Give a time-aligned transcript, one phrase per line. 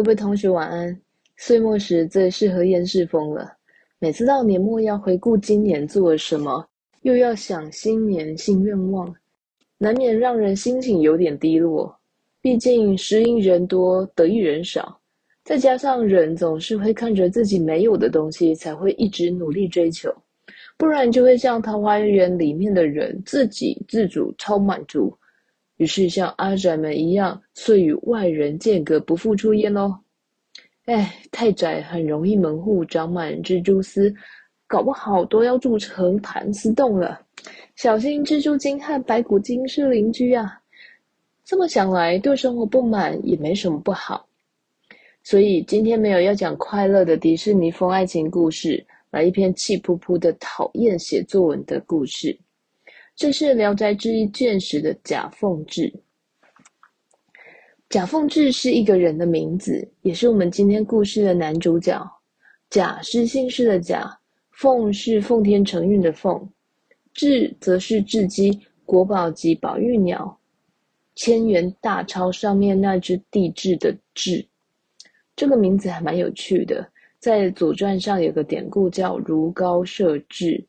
[0.00, 0.98] 各位同学晚安。
[1.36, 3.52] 岁末时最适合厌世风了。
[3.98, 6.66] 每次到年末要回顾今年做了什么，
[7.02, 9.14] 又要想新年新愿望，
[9.76, 11.94] 难免让人心情有点低落。
[12.40, 14.98] 毕竟失因人多，得意人少。
[15.44, 20.10] 再加上人总是会看着自己没有的东西，才会一直努力追求，
[20.78, 25.14] 不然就会像桃花源里面的人，自给自足，超满足。
[25.80, 29.96] 于是像阿宅们一样，遂与外人间隔，不复出焉喽。
[30.84, 34.14] 哎，太宅很容易门户长满蜘蛛丝，
[34.66, 37.18] 搞不好都要住成盘丝洞了。
[37.76, 40.60] 小心蜘蛛精和白骨精是邻居啊！
[41.46, 44.28] 这么想来，对生活不满也没什么不好。
[45.22, 52.38] 所以今天没有要讲快乐的迪士尼风爱情故事，来一篇气噗噗的讨厌写作文的故事。
[53.20, 55.92] 这是《聊斋志异》卷十的贾凤志。
[57.90, 62.02] 贾凤志是一个人的名字，也是我们今天故事的男主角。
[62.70, 64.10] 贾是姓氏的贾，
[64.52, 66.48] 凤是奉天承运的凤，
[67.12, 70.40] 志则是雉鸡、国宝级宝玉鸟，
[71.14, 74.46] 千元大钞上面那只帝雉的雉。
[75.36, 80.64] 这个名字还蛮有趣的，在《左传》上有个典故叫“如皋摄雉”。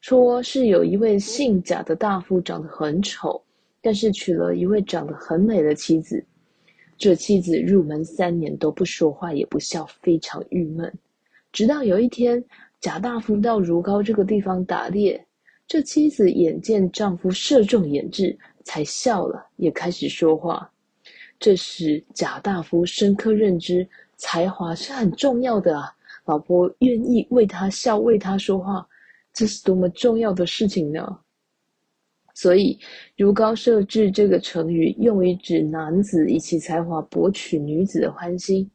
[0.00, 3.42] 说是有一位姓贾的大夫长得很丑，
[3.80, 6.24] 但是娶了一位长得很美的妻子。
[6.96, 10.92] 这妻子入门三年都不说话也不笑，非常郁闷。
[11.52, 12.42] 直到有一天，
[12.80, 15.22] 贾大夫到如皋这个地方打猎，
[15.66, 20.70] 这妻子眼见丈夫射中眼痣，才笑了，也开始说话。
[21.38, 25.92] 这时，贾大夫深刻认知才华是很重要的啊，
[26.24, 28.86] 老婆愿意为他笑，为他说话。
[29.36, 31.06] 这是多么重要的事情呢？
[32.32, 32.78] 所以
[33.18, 38.70] “如膏摄雉”这个成语用于指男子以其才华博取女子的欢心。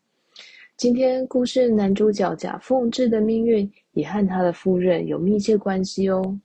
[0.78, 6.40] 今天故事男主角贾凤志的命运也和他的夫人有密切关系哦。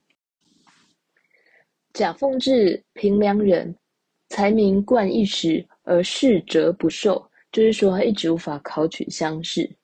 [1.93, 3.77] 贾凤志，平凉人，
[4.31, 9.77] 才名冠一时，而仕折不受，就是说他一直无法考取乡试。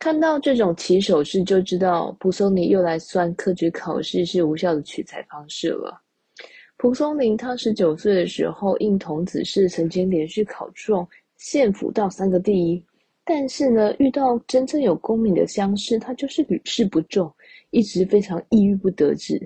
[0.00, 6.00] 看到这种起手式，就知道蒲松龄又来算科举考试是无效的取材方式了。
[6.78, 11.06] 蒲松龄他十九岁的时候，应童子试曾经连续考中
[11.36, 12.82] 县府道三个第一，
[13.26, 17.30] 但是呢，遇到真正有功名的乡试，他就是屡试不中，
[17.68, 19.38] 一直非常抑郁不得志。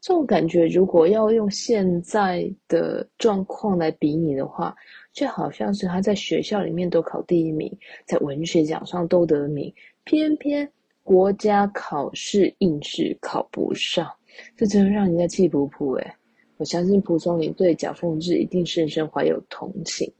[0.00, 4.74] 这种感觉，如果要用现在的状况来比拟的话，
[5.12, 7.76] 就好像是他在学校里面都考第一名，
[8.06, 9.72] 在文学奖上都得名，
[10.04, 10.70] 偏偏
[11.02, 14.08] 国家考试硬是考不上，
[14.56, 16.12] 这真的让人家气噗噗诶。
[16.58, 20.12] 我相信蒲松龄对贾凤志一定深深怀有同情。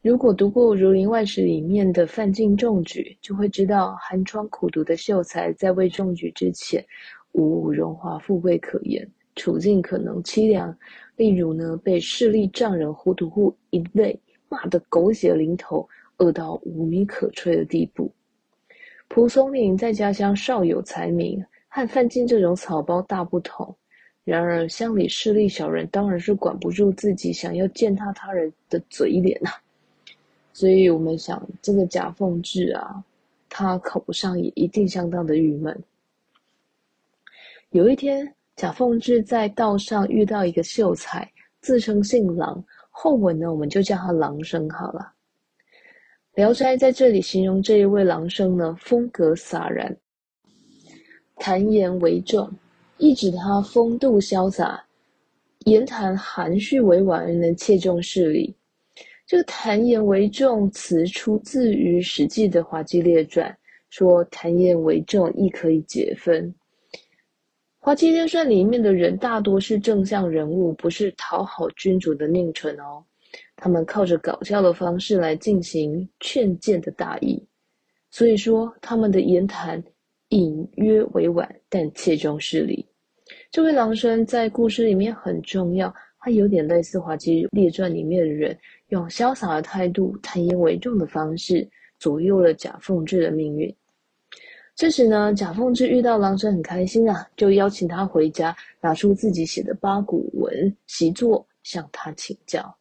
[0.00, 6.84] 如果读过《儒林外史》里面的范进中举，就会知道寒窗苦读的秀才在未中举之前，
[7.46, 10.76] 无荣华富贵可言，处境可能凄凉。
[11.16, 14.18] 例如呢，被势力丈人胡屠户一类
[14.48, 15.88] 骂得狗血淋头，
[16.18, 18.10] 饿到无米可炊的地步。
[19.08, 23.74] 蒲松龄在家乡少有才名，和范进这种草包大不同。
[24.24, 29.56] 然而乡里势利小人当然是管不住自己想要践踏他人的嘴脸呐、啊。
[30.52, 33.02] 所以我们想，这个贾凤志啊，
[33.48, 35.82] 他考不上也一定相当的郁闷。
[37.70, 38.26] 有一天。
[38.56, 41.30] 贾凤志在道上遇到一个秀才，
[41.60, 45.12] 自称姓郎，后文呢，我们就叫他郎生好了。
[46.34, 49.96] 《聊斋》在这里形容这一位郎生呢，风格洒然，
[51.36, 52.50] 谈言为重，
[52.96, 54.84] 意指他风度潇洒，
[55.66, 58.52] 言谈含蓄委婉而能切中事理。
[59.24, 63.48] 这个谈言为重词出自于《史记》的《滑稽列传》，
[63.88, 66.44] 说谈言为重亦可以解分。
[67.80, 73.02] 《滑稽列传》里面的人大多是正向人物，不是讨好君主的佞臣哦。
[73.56, 77.42] 他们靠着搞笑的方式来进行劝谏的大义，
[78.10, 79.82] 所以说他们的言谈
[80.30, 82.84] 隐约委婉，但切中事理。
[83.50, 88.58] 这位郎生在故事里面很重要，他有点类似《滑稽列传》里面的人，
[88.88, 91.66] 用潇洒的态度、谈言为重的方式，
[91.98, 93.74] 左右了贾凤志的命运。
[94.78, 102.72] 这时呢，贾凤志遇到郎生很开心啊，就邀请他回家，拿出自己写的八股文习作，向他请教。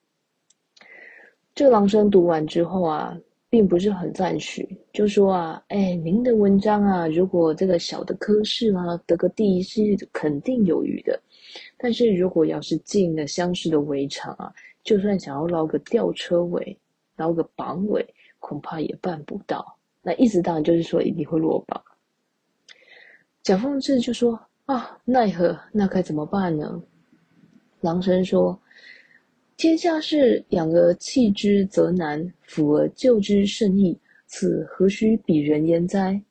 [1.56, 3.18] 这个郎生读完之后啊，
[3.50, 9.82] 并不是很赞许，就说啊，哎，您的文章啊，如果这个小的科室啊，得个第一是
[10.14, 11.20] 肯定有余的，
[11.80, 14.54] 但是如果要是进了乡试的围场啊，
[14.84, 16.78] 就算想要捞个吊车尾，
[17.16, 18.06] 捞个榜尾，
[18.38, 19.74] 恐怕也办不到。
[20.04, 21.84] 那意思当然就是说一定会落榜。
[23.48, 25.58] 贾凤志就说：“啊，奈何？
[25.72, 26.84] 那该怎么办呢？”
[27.80, 28.62] 郎神说
[29.56, 33.98] ：“天下事，养而弃之则难，抚而救之甚易。
[34.26, 36.22] 此何须比人焉哉？”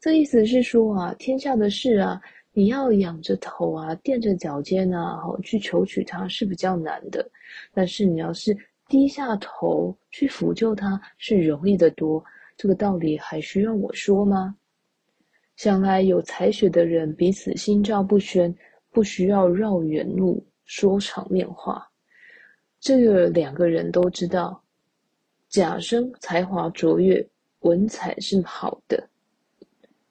[0.00, 2.18] 这意思是说啊，天下的事啊，
[2.54, 7.30] 你要仰着头啊，垫着脚尖啊，去求取它是比较难的。
[7.74, 8.56] 但是你要是
[8.88, 12.24] 低下头去辅救它，是容易得多。
[12.56, 14.56] 这个道理还需要我说吗？
[15.56, 18.54] 想来有才学的人彼此心照不宣，
[18.90, 21.86] 不需要绕远路说场面话。
[22.80, 24.62] 这个两个人都知道，
[25.48, 27.24] 贾生才华卓越，
[27.60, 29.08] 文采是好的。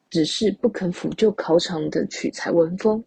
[0.09, 3.01] 只是不肯辅就考场的取材文风，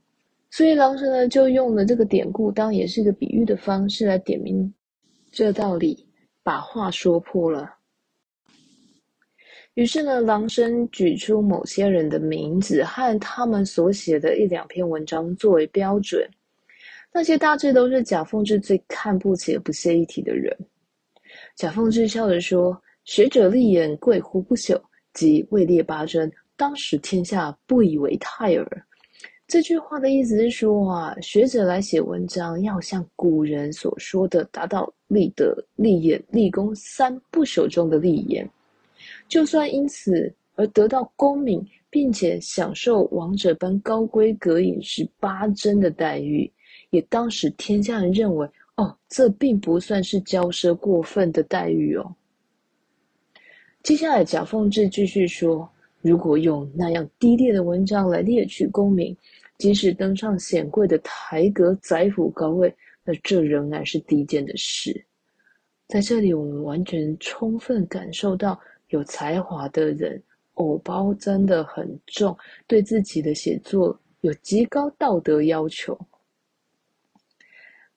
[0.50, 4.72] 所以郎神呢就用了这个典故，当也是一个比喻的方式来点明
[5.30, 6.08] 这道理，
[6.42, 7.73] 把话说破了。
[9.74, 16.24] 于是呢，郎生举出某些人的名字和他们所写的一两篇文章作为标准，
[17.12, 20.56] 那些大致都是贾凤志最看不起、不屑一提的人。
[21.56, 24.80] 贾凤志笑着说：“学者立言，贵乎不朽，
[25.12, 28.86] 即位列八珍。”当时天下不以为泰耳。
[29.48, 38.48] 这句话的意思是说啊，学者来写文章，要像古人所说的，达到立德、立言、立功三不朽中的立言。
[39.28, 46.50] 就算因此而得到功名，并且享受王者般高规格饮食八珍的待遇，
[46.90, 52.14] 也当时天下人认为，哦，这并不算是骄奢过分的待遇哦。
[53.82, 55.68] 接下来，贾凤志继续说。
[56.00, 59.16] 如果用那样低劣的文章来猎取功名，
[59.56, 62.70] 即使登上显贵的台阁、宰府高位，
[63.04, 65.02] 那这仍然是低贱的事。
[65.88, 68.60] 在这里，我们完全充分感受到，
[68.94, 72.36] 有才华的人偶包真的很重，
[72.68, 75.98] 对自己的写作有极高道德要求。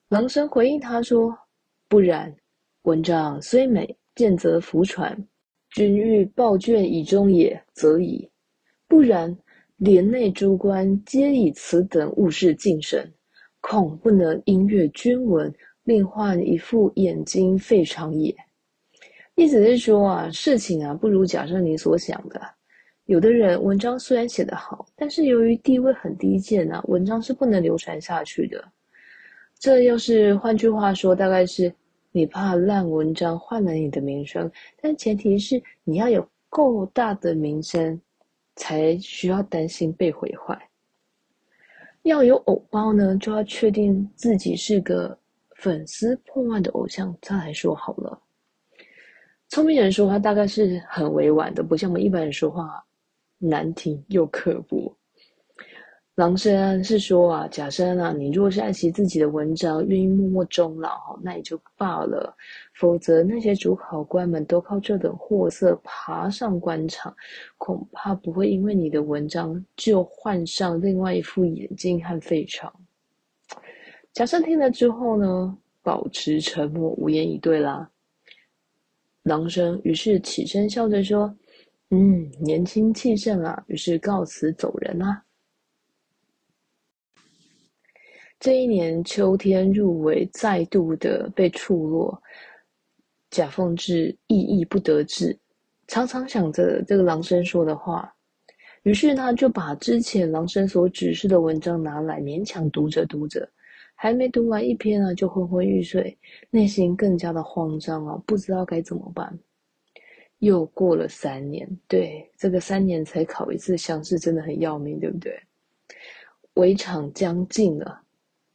[0.08, 1.38] 郎生回应他说
[1.86, 2.34] ：“不然，
[2.82, 5.16] 文章虽美，见则浮传。”
[5.70, 8.28] 君欲报卷以终也，则已；
[8.88, 9.38] 不然，
[9.76, 13.08] 连内诸官皆以此等物事敬神，
[13.60, 15.54] 恐不能因阅君文，
[15.84, 18.34] 令患一副眼睛费长也。
[19.38, 22.40] 意思是说啊，事情啊，不如假设你所想的。
[23.06, 28.62] 有的人文章虽然写得好，但是由于地位很低贱啊，文章是不能流传下去的。
[29.60, 31.72] 这要是换句话说，大概是。
[32.10, 34.50] 你怕烂文章坏了你的名声，
[34.80, 38.00] 但前提是你要有够大的名声，
[38.56, 40.58] 才需要担心被毁坏。
[42.02, 45.16] 要有偶包呢，就要确定自己是个
[45.56, 48.18] 粉丝破万的偶像，再来说好了。
[49.58, 52.80] 聪明人说话大概是很委婉的，不像我们一般人说话
[53.38, 54.96] 难听又刻薄。
[56.14, 62.32] 郎生是说啊，贾生啊，你若是爱惜自己的文章，愿意默默终老，那也就罢了；
[62.72, 67.12] 否则那些主考官们都靠这等货色爬上官场，
[67.56, 72.72] 恐怕不会因为你的文章就换上另外一副眼睛和肺肠。
[74.12, 77.90] 贾生听了之后呢，保持沉默，无言以对啦。
[79.28, 81.32] 郎生于是起身笑着说
[81.90, 85.22] ：“嗯，年轻气盛啊。”于是告辞走人啦。
[88.40, 92.22] 这一年秋天入围，再度的被触落，
[93.30, 95.36] 贾凤志郁郁不得志，
[95.88, 98.14] 常常想着这个郎生说的话，
[98.84, 103.48] 于是他就把之前郎生所指示的文章拿来勉强读着读着，
[104.00, 106.16] 还没读完一篇呢，就昏昏欲睡，
[106.50, 109.36] 内心更加的慌张啊，不知道该怎么办。
[110.38, 115.36] 又过了三年，对，这个三年才考一次乡试，真的很要命，对不对？
[116.54, 118.00] 围场将近了。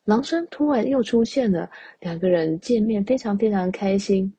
[0.06, 1.70] 狼生突然又出现了，
[2.00, 4.34] 两个人见面非常非常开心。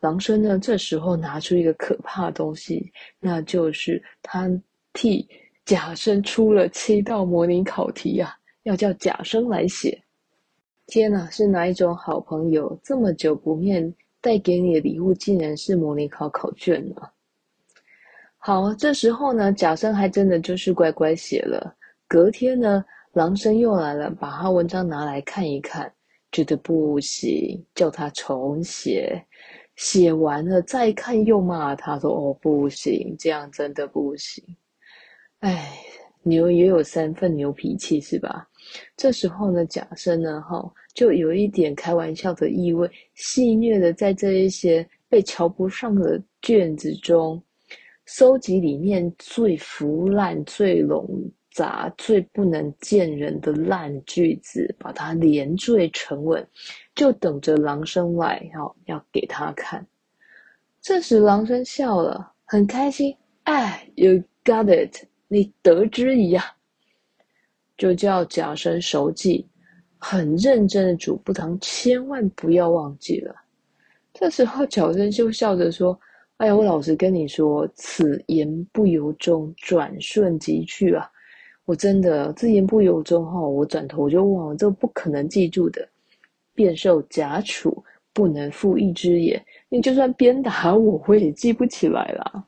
[0.00, 4.50] 狼生呢，这时候拿出一个可怕的东西，那就是他
[4.94, 5.28] 替
[5.66, 10.02] 贾生出了七道模拟考题、啊，要叫贾生来写。
[10.90, 12.76] 天哪，是哪一种好朋友？
[12.82, 16.96] 这么久不面，带给你的礼物竟然是模拟考考卷呢？
[18.38, 21.74] 好，这时候呢，贾生还真的就是乖乖写了。
[22.08, 22.84] 隔天呢。
[23.14, 25.92] 郎生又来了，把他文章拿来看一看，
[26.30, 29.20] 觉得不行，叫他重写。
[29.74, 34.44] 写完了再看，又骂他说：“哦，不行，这样真的不行。”
[35.40, 35.72] 哎，
[36.22, 38.48] 牛也有三分牛脾气是吧？
[38.96, 47.42] 这时候呢，贾生呢，哈，就有一点开玩笑的意味，戏谑的在这一些被瞧不上的卷子中，
[48.06, 51.06] 搜集里面最腐烂、最冗
[51.52, 56.46] 杂、最不能见人的烂句子，把它连缀成文，
[56.94, 59.86] 就等着狼生来要要给他看。
[60.80, 63.16] 这时狼生笑了，很开心。
[63.44, 66.44] 哎，You got it，你得之一呀！
[67.76, 69.48] 就叫贾生熟记，
[70.00, 73.34] 很认真的嘱咐他，千万不要忘记了。
[74.12, 75.96] 这时候贾生就笑着说
[76.38, 81.08] ：“哎呀，我老实跟你说，此言不由衷，转瞬即去啊！
[81.66, 85.86] 我真的这言不由衷哈，我转头就忘了，这不可能记住的。
[86.54, 89.44] 便受假处，不能复一只眼。
[89.68, 92.46] 你就算鞭打我，我也记不起来了。”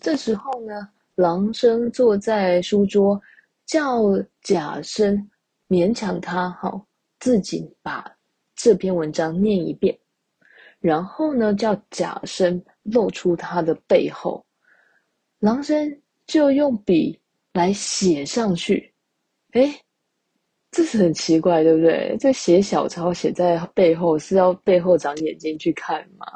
[0.00, 3.20] 这时候呢，郎生坐在书桌。
[3.66, 4.02] 叫
[4.42, 5.30] 贾生
[5.68, 6.84] 勉强他好，
[7.20, 8.04] 自己把
[8.56, 9.96] 这篇文章念一遍，
[10.80, 14.44] 然后呢，叫贾生露出他的背后，
[15.38, 17.20] 郎生就用笔
[17.52, 18.92] 来写上去。
[19.52, 19.72] 诶，
[20.72, 22.16] 这是很奇怪，对不对？
[22.18, 26.26] 这写小抄写在背后是要背后长眼睛去看吗？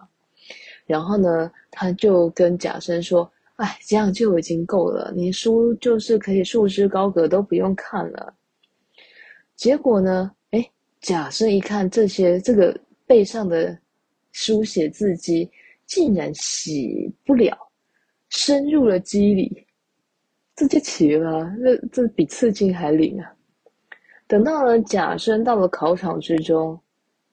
[0.87, 3.29] 然后呢，他就跟贾生说。
[3.57, 5.13] 哎，这样就已经够了。
[5.15, 8.35] 你书就是可以束之高阁，都不用看了。
[9.55, 10.33] 结果呢？
[11.05, 12.75] 哎，贾生一看这些，这个
[13.07, 13.79] 背上的
[14.33, 15.51] 书写字迹，
[15.87, 17.57] 竟然洗不了，
[18.31, 19.67] 深入了肌理，
[20.57, 21.55] 这就奇了。
[21.63, 23.35] 这这比刺青还灵啊！
[24.27, 26.81] 等到了贾生到了考场之中，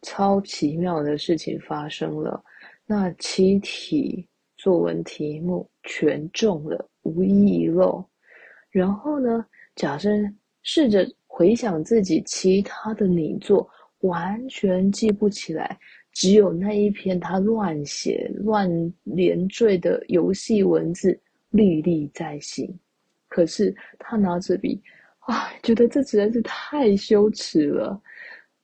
[0.02, 2.44] 超奇妙的事情发生了。
[2.86, 4.28] 那七题。
[4.58, 8.06] 作文题目全中了，无一遗漏。
[8.70, 13.68] 然后呢，贾生试着回想自己其他的拟作，
[14.02, 15.80] 完全记不起来，
[16.12, 18.70] 只有那一篇他乱写、乱
[19.06, 21.18] 连缀的游戏文字
[21.50, 22.70] 历历在心。
[23.30, 24.80] 可是他拿着笔，
[25.20, 28.00] 啊，觉得这实在是太羞耻了，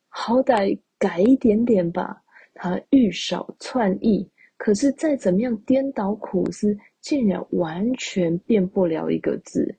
[0.10, 2.22] 好歹改一点点吧。
[2.54, 4.30] 他欲少窜意。
[4.58, 9.74] 可是再怎么样颠倒苦思，竟然完全变不了一个字。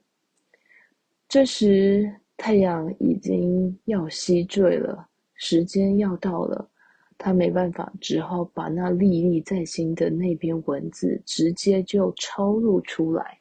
[1.27, 5.05] 这时太阳已经要西坠了，
[5.35, 6.65] 时间要到了，
[7.17, 13.37] 他没办法，只好把那历历在心的那篇文字直接就抄录出来。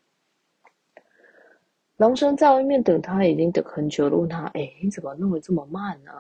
[1.99, 6.11] 郎生在外面等他，已经等很久了，问他：“哎，你怎么弄得这么慢呢？”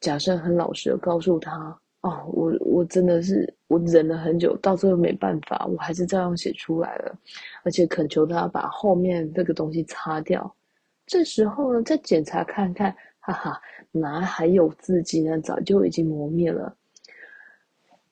[0.00, 1.78] 贾生很老实的告诉他。
[2.00, 7.16] 哦，我我真的是我忍了很久，到最后没办法，我还是照样写出来了，
[7.64, 10.52] 而且恳求他把后面这个东西擦掉。
[11.06, 15.40] 这时候呢，再检查看看，哈哈，哪还有字迹呢？
[15.40, 16.76] 早就已经磨灭了。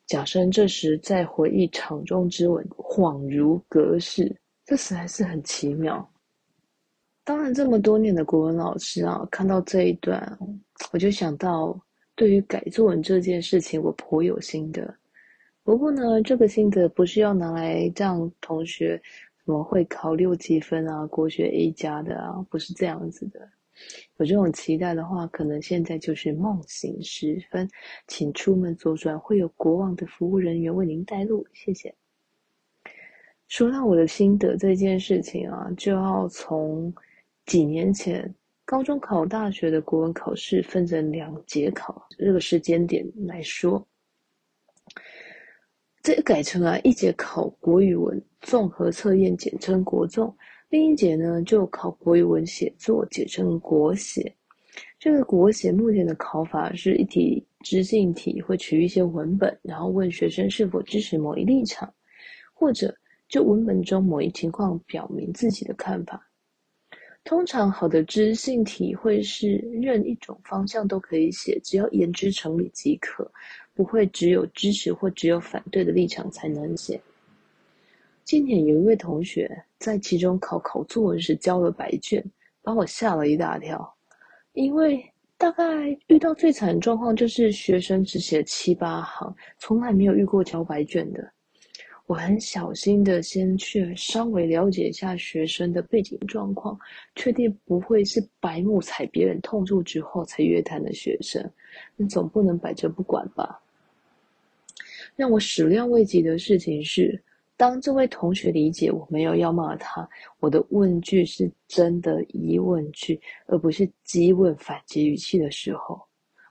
[0.07, 6.09] 贾生这时在回忆场中之吻，恍如隔世，这实在是很奇妙。
[7.25, 10.39] 当然，这么多年的国文老师啊，看到这一段，
[10.93, 11.79] 我就想到。
[12.17, 14.95] 对于改作文这件事情，我颇有心得。
[15.63, 19.01] 不过呢，这个心得不是要拿来让同学
[19.45, 23.41] 什么会考六级分啊、国学 A 加的啊，不是这样子的。
[24.19, 27.69] 有这种期待的话，可能现在就是梦醒时分，
[28.07, 31.47] 请出门左转，会有国王的服务人员为您带路。
[31.53, 31.95] 谢谢。
[33.49, 36.93] 说到我的心得这件事情啊，就要从
[37.47, 38.35] 几年前。
[38.67, 43.85] 高中考大学的国文考试分成两节考，这个时间点来说，
[46.03, 50.35] 这改成啊一节考国语文综合测验，简称国综；
[50.71, 54.35] 另一节呢就考国语文写作，简称国写。
[54.99, 61.93] 这个国写目前的考法是一题知性题，会取一些文本，然后问学生是否支持某一立场，
[62.55, 62.95] 或者
[63.29, 66.27] 就文本中某一情况表明自己的看法。
[67.23, 73.31] 通常好的知性题会是任一种方向都可以写，只要言之成理即可，
[73.75, 77.01] 不会只有支持或只有反对的立场才能写。
[78.25, 82.25] 今年有一位同学在期中考考作文时交了白卷，
[82.63, 83.97] 把我吓了一大跳，
[84.53, 85.05] 因为
[85.37, 91.33] 大概遇到最惨的状况就是学生只写七八行，从来没有遇过交白卷的。
[92.07, 96.79] 我很小心的先去稍微了解一下学生的背景状况，
[97.15, 101.41] 确定不会是白目踩别人痛处之后才约谈的学生。
[101.97, 103.61] 你总不能摆着不管吧？
[105.17, 107.23] 让我始料未及的事情是，
[107.57, 110.09] 当这位同学理解我没有要骂他，
[110.39, 116.01] 我的问句是真的疑问句，而不是激问反击语气的时候，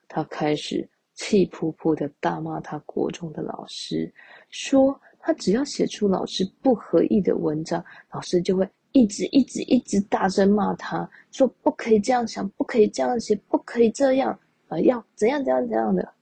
[0.08, 4.12] 他开始气扑扑的大骂他国中的老师，
[4.50, 16.14] 说他只要写出老师不合意的文章，老师就会一直一直一直大声骂他，说不可以这样想，不可以这样写，不可以这样，啊，要怎样怎样怎样的。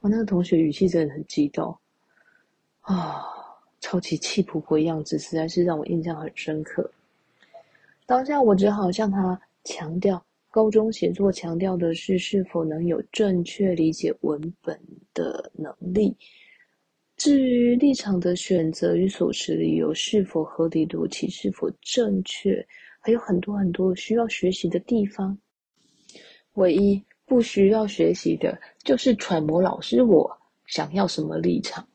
[0.00, 1.74] 我那个同学语气真的很激动
[2.80, 3.22] 啊，
[3.80, 6.90] 超级气扑扑的样子，实在是让我印象很深刻。
[8.06, 10.20] 当下我只好向他强调。
[10.52, 14.76] 高中写作强调的是是否能有正确理解文本
[15.14, 16.16] 的能力，
[17.16, 22.66] 至于立场的选择与所持理由是否合理逻辑、是否正确，
[22.98, 25.38] 还有很多很多需要学习的地方。
[26.54, 30.28] 唯一不需要学习的就是揣摩老师我
[30.66, 31.86] 想要什么立场。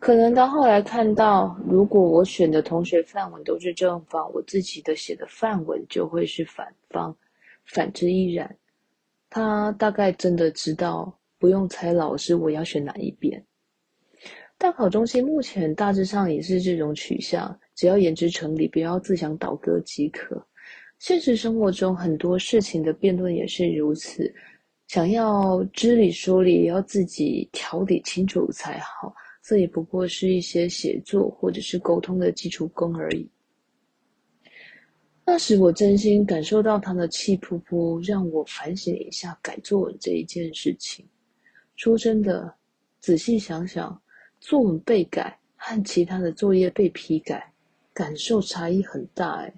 [0.00, 7.16] 可能到后来看到，如果我选的同学范文都是正方，我自己的写的范文就会是反方，
[7.64, 8.56] 反之亦然。
[9.30, 13.40] 他大概真的知道，不用猜老师我要选哪一边。
[14.58, 20.44] 大考中心目前大致上也是这种取向，只要言之成理，不要自相倒戈即可。
[20.98, 24.34] 现实生活中很多事情的辩论也是如此，
[24.88, 29.14] 想要知理说理，也要自己条理清楚才好。
[29.42, 33.30] 这也不过是一些写作或者是沟通的基础功而已。
[35.24, 41.06] 那时我真心感受到他的气扑扑，让我反省一下改作文这一件事情。
[41.76, 42.52] 说真的，
[43.00, 44.00] 仔细想想，
[44.40, 47.52] 作文被改和其他的作业被批改，
[47.92, 49.54] 感受差异很大诶。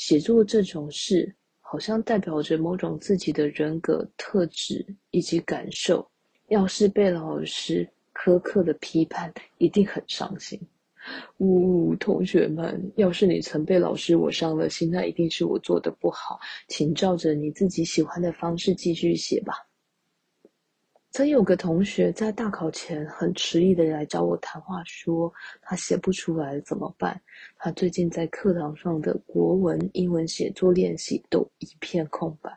[0.00, 1.30] 写作这种事，
[1.60, 6.10] 好像代表着某种自己的人格特质以及感受。
[6.48, 10.58] 要是被老师，苛刻的批判一定很伤心。
[11.36, 19.52] 呜、哦，同学们，要是你曾被老师我伤了心，那一定是我做的不好，请照着你自己喜欢的方式继续写吧。
[21.12, 27.20] 曾有个同学在大考前很迟疑的来找我谈话，说他写不出来怎么办？
[27.58, 32.50] 他最近在课堂上的国文、英文写作练习都一片空白。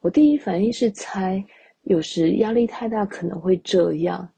[0.00, 1.44] 我第一反应是猜。
[1.82, 4.28] 有时压力太大可能会这样，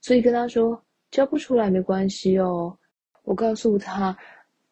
[0.00, 0.82] 所以跟他说
[1.12, 2.76] 教不出来没关系哦。
[3.22, 4.16] 我告诉他，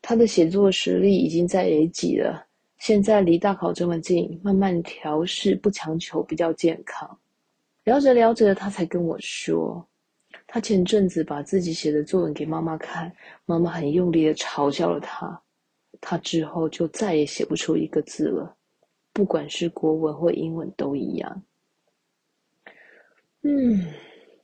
[0.03, 2.45] 他的写作实力已经在 A 级了，
[2.79, 7.17] 现在离大考这么近，慢慢调试，不强求比较健康。
[7.87, 9.88] 聊着聊着，他才跟我说，
[10.49, 15.40] 他前阵子把自己写的作文给妈妈看，妈妈很用力的嘲笑了他，
[16.01, 18.57] 他之后就再也写不出一个字了，
[19.12, 21.42] 不管是国文或英文都一样。
[23.42, 23.81] 嗯，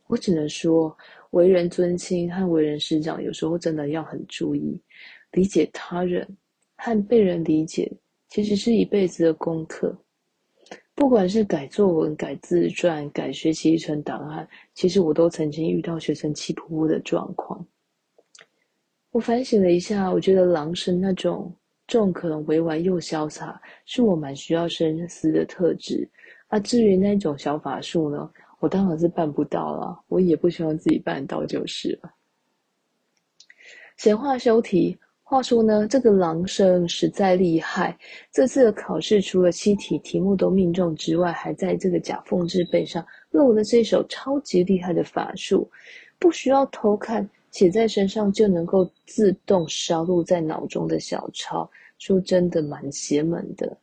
[0.07, 0.97] 我只能说，
[1.33, 4.81] 为人尊亲和为人师长，有时候真的要很注意，
[5.33, 6.25] 理解他人
[6.77, 7.93] 和被人理解，
[8.29, 9.93] 其实是一辈子的功课。
[11.03, 17.67] 不管是改作文、改自传、改学习历程档案，其实我都曾经遇到学生气扑扑的状况。
[19.11, 21.53] 我反省了一下，我觉得狼生那种
[21.89, 26.09] 中肯、委婉又潇洒，是我蛮需要深思的特质。
[26.47, 28.31] 啊，至于那种小法术呢？
[28.61, 32.15] 我当然是办不到了，我也不希望自己办到就是了。
[33.97, 34.97] 闲话休提，
[35.33, 37.99] 话说呢，这个郎生实在厉害。
[38.31, 45.67] 这次的考试除了七题题目都命中之外，还在这个夹缝字背上露了这手超级厉害的法术，
[46.19, 51.67] 不需要偷看，写在身上就能够自动烧录在脑中的小抄。
[51.97, 53.75] 说真的，蛮邪门的。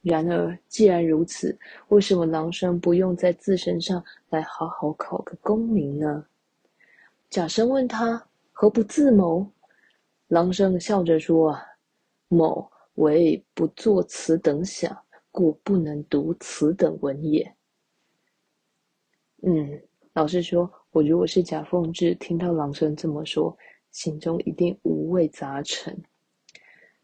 [0.00, 1.54] 然而，既然如此，
[1.88, 6.24] 为什么郎生不用在自身上来好好考个功名呢？
[7.28, 9.46] 假生问他何不自谋？
[10.30, 11.58] 郎生笑着说
[12.30, 14.96] ：“某为不作此等想，
[15.32, 17.52] 故不能读此等文也。”
[19.42, 23.58] 嗯，老实说，我如果是贾凤志，听到郎生这么说，
[23.90, 26.00] 心中一定五味杂陈。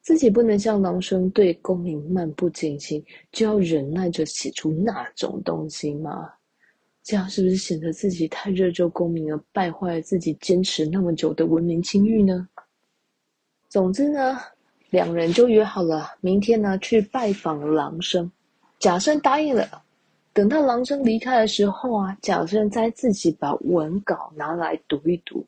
[0.02, 6.32] 自己不能像郎生对功名漫不经心，就要忍耐着写出那种东西吗？
[7.02, 12.48] 这样是不是显得自己太热衷功名，而败坏了自己坚持那么久的文明清誉呢？
[13.68, 14.38] 总之呢，
[14.90, 18.30] 两人就约好了明天呢去拜访郎生。
[18.78, 19.82] 甲生答应了。
[20.32, 25.46] 等到郎生离开的时候啊，甲生再自己把文稿拿来读一读。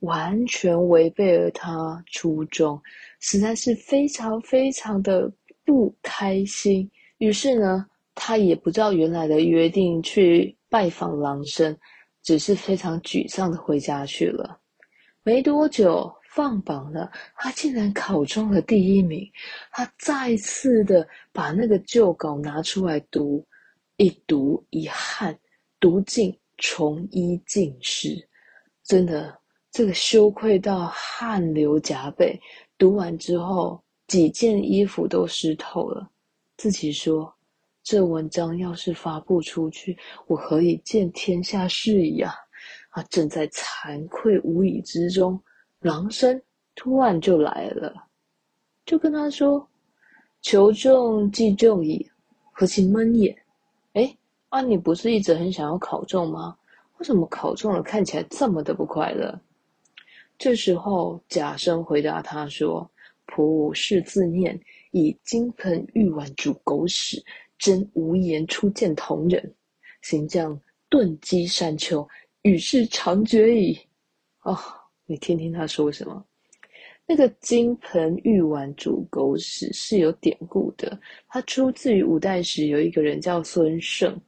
[0.00, 2.78] 完全违背了他初衷，
[3.20, 5.30] 实在是非常非常的
[5.64, 6.90] 不开心。
[7.16, 11.74] 于是呢，他也不照原来的约定去拜访郎生，
[12.22, 14.58] 只是非常沮丧的回家去了。
[15.22, 19.24] 没多久放榜了，他竟然考中了第一名。
[19.70, 23.46] 他再次的把那个旧稿拿出来读，
[23.98, 25.38] 一读一汗，
[25.78, 28.28] 读尽重衣尽失，
[28.82, 29.38] 真的
[29.70, 32.36] 这个羞愧到汗流浃背。
[32.76, 36.10] 读完之后，几件衣服都湿透了。
[36.56, 37.32] 自己说，
[37.84, 42.34] 这文章要是发布出去，我何以见天下事矣啊！
[42.90, 45.40] 啊，正在惭愧无以之中，
[45.84, 46.40] 狼生
[46.74, 47.94] 突然就来了，
[48.86, 49.68] 就跟他说
[50.40, 52.10] ：“求中即中矣，
[52.52, 53.36] 何其闷也！”
[53.92, 54.16] 哎，
[54.48, 56.56] 啊，你不是一直很想要考中吗？
[56.96, 59.38] 为什么考中了看起来这么的不快乐？
[60.38, 62.90] 这时候，贾生回答他说
[63.28, 64.58] ：“仆是自念，
[64.90, 67.22] 以金盆玉碗煮狗屎，
[67.58, 69.54] 真无颜出见同人。
[70.00, 72.08] 行将顿击山丘，
[72.40, 73.78] 与世长绝矣。”
[74.44, 74.58] 哦，
[75.06, 76.24] 你听听他说什么？
[77.06, 84.18] 那个金盆玉碗煮狗屎是有典故的，它出自于五代时有一个人叫孙胜，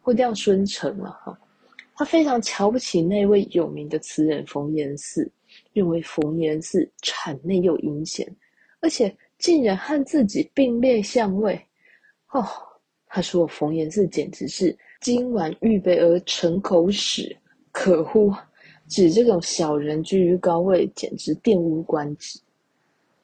[0.00, 1.38] 或叫孙成了哈。
[1.94, 5.30] 他非常瞧不起那位有名的词人冯延巳。
[5.72, 8.28] 认为冯延巳谄媚又阴险，
[8.80, 11.58] 而且竟然和自己并列相位。
[12.32, 12.46] 哦，
[13.06, 17.34] 他说冯延巳简直是金碗预备而成狗屎，
[17.72, 18.36] 可恶！
[18.88, 22.40] 指这种小人居于高位，简直玷污官职。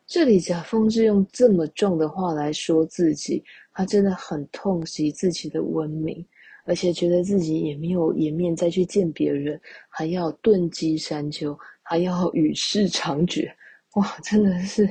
[0.07, 6.25] 这里贾丰志用这么重的话来说自己，他真的很痛惜自己的文明，
[6.65, 11.59] 而且觉得自己也没有颜面再去见别人，还要顿击山丘。
[11.87, 13.55] 还要与世长绝，
[13.97, 14.89] 哇，真的是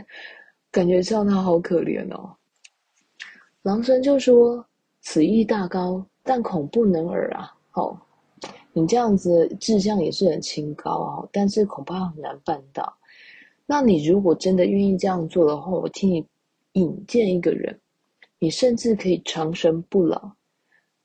[0.69, 2.38] 感觉上他好可怜哦。
[3.63, 4.63] 郎生就说
[5.01, 7.51] ：“此意大高，但恐不能尔啊。
[7.71, 7.99] 哦，
[8.73, 12.93] 你这样子志向也是很清高啊，但是恐怕很难办到。
[13.65, 16.25] 那你如果真的愿意这样做的话，我替你
[16.73, 17.79] 引荐一个人，
[18.39, 20.31] 你甚至可以长生不老。”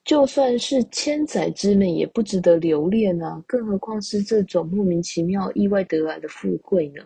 [0.04, 3.44] 就算是千载之美，也不值得留恋啊！
[3.46, 7.02] 更何况是这种莫名其妙、意外得来的富贵呢？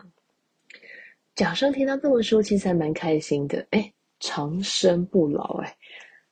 [1.34, 3.66] 贾生听他这么说，其实还蛮开心的。
[3.70, 5.76] 哎，长生不老，哎，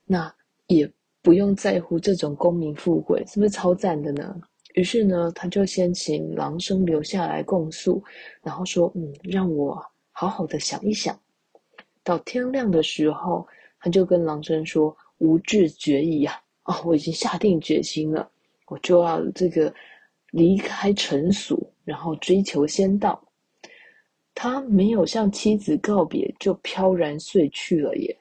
[0.06, 0.32] 那
[0.68, 0.88] 也
[1.22, 4.34] 不用在乎这种功名富贵，是不是超赞的呢？
[4.74, 8.02] 于是呢，他就先请郎生留下来供述，
[8.42, 9.76] 然后说：“嗯，让我
[10.12, 11.18] 好好的想一想。”
[12.04, 13.46] 到天亮的时候，
[13.80, 18.30] 他就跟郎生说：“吾志决矣啊！”哦，我已经下定决心了，
[18.66, 19.74] 我就要这个
[20.30, 23.20] 离开尘俗，然后追求仙道。
[24.34, 28.16] 他没有向妻子告别，就飘然睡去了耶。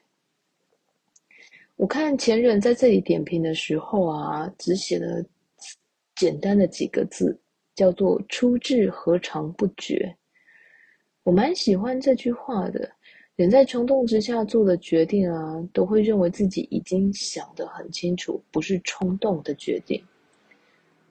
[1.80, 5.24] 我看前人在这里点评的时候啊，只写了
[6.14, 7.40] 简单的几个字，
[7.74, 10.14] 叫做“出自何尝不觉”。
[11.24, 12.86] 我蛮喜欢这句话的。
[13.34, 20.04] 人在冲动之下做的决定啊，都会认为自己已经想得很清楚，不是冲动的决定。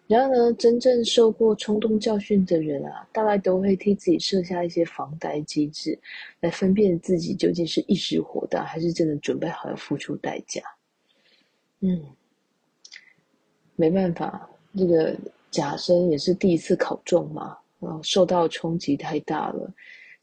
[0.09, 5.95] 然而呢，真正受过冲动教训的人啊，大概都会替自己设下一些防呆机制，
[6.39, 10.63] 来分辨自己究竟是一时火大，还是真的准备好要付出代价。
[11.81, 12.03] 嗯，
[13.75, 15.15] 没办法，这个
[15.51, 19.71] 贾生也是第一次考中嘛，然后受到冲击太大了。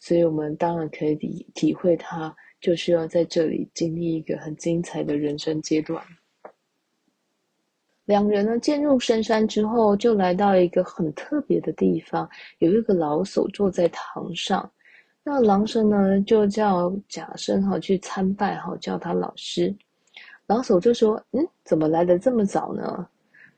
[0.01, 6.05] 所以我们当然可以体体会他，就需要在这里经历一个很精彩的人生阶段。
[8.07, 14.69] 两人呢，渐入深山之后，就来到一个很特别的地方，有一个老叟坐在堂上。
[15.23, 19.75] 那郎生呢，就叫贾生哈去参拜哈，叫他老师。
[20.47, 23.07] 老叟就说：“嗯，怎么来的这么早呢？”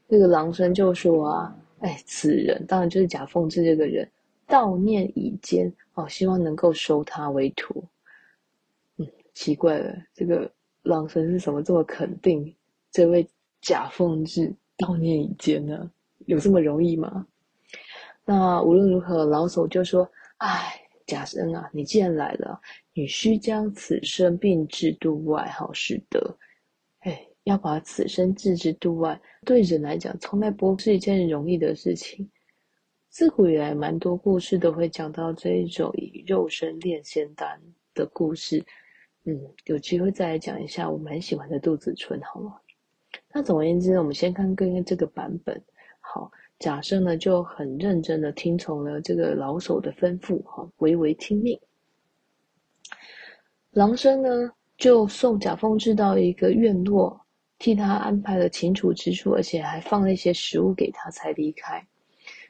[0.09, 4.11] 这个郎生就说：“啊，哎，此人当然就是贾凤志这个人。”
[4.49, 7.85] 悼念已坚哦，希望能够收他为徒。
[8.97, 10.51] 嗯，奇怪了，这个
[10.85, 12.57] 郎生是怎么这么肯定
[12.91, 13.29] 这位
[13.69, 15.91] 假凤志悼念已坚呢？
[16.25, 17.27] 有这么容易吗？
[18.25, 22.59] 那无论如何，老叟就说：“哎，贾生啊，你既然来了，
[22.95, 26.35] 你须将此生并置度外，好使得。
[27.01, 32.27] 哎，要把此生置之度外，对人来讲，从来不是一件容易的事情。”
[33.11, 37.61] 自古以来，蛮多故事都会讲到这一种以肉身炼仙丹
[37.93, 38.65] 的故事。
[39.25, 42.59] 嗯，有机会再来讲一下我蛮喜欢的杜子春，好吗？
[43.33, 45.63] 那总而言之，我们先看跟这个版本。
[46.01, 51.59] 好，假设呢就很认真的听从了这个老手的吩咐，哈，唯唯听命。
[53.73, 57.21] 郎生呢就送贾凤志到一个院落，
[57.59, 61.87] 替他安排了寝处之处，而且还放了一些食物给他，才离开。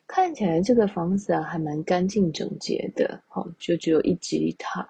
[0.07, 4.87] 看起来这个房子啊，还蛮干净整洁的，哦，就只有一阶一榻。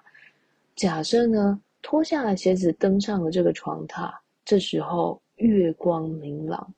[0.75, 4.13] 假设呢，脱下了鞋子，登上了这个床榻。
[4.45, 6.73] 这时候月光明朗。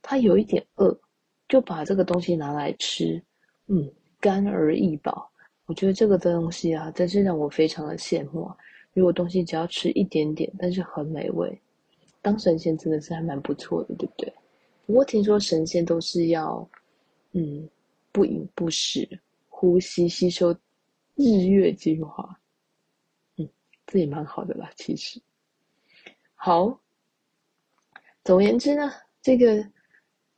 [0.00, 0.96] 他有一点饿，
[1.48, 3.22] 就把这个东西拿来吃，
[3.66, 5.30] 嗯，干而易饱。
[5.66, 8.56] 我觉得这个东西啊，真是让我非常的羡慕啊。
[8.94, 11.58] 如果东西只要吃一点点，但是很美味，
[12.20, 14.32] 当神仙真的是还蛮不错的，对不对？
[14.84, 16.68] 不过听说神仙都是要，
[17.30, 17.66] 嗯，
[18.10, 19.08] 不饮不食，
[19.48, 20.52] 呼吸吸收
[21.14, 22.38] 日月精华，
[23.36, 23.48] 嗯，
[23.86, 25.22] 这也蛮好的啦，其实。
[26.34, 26.78] 好，
[28.24, 29.64] 总而言之呢，这个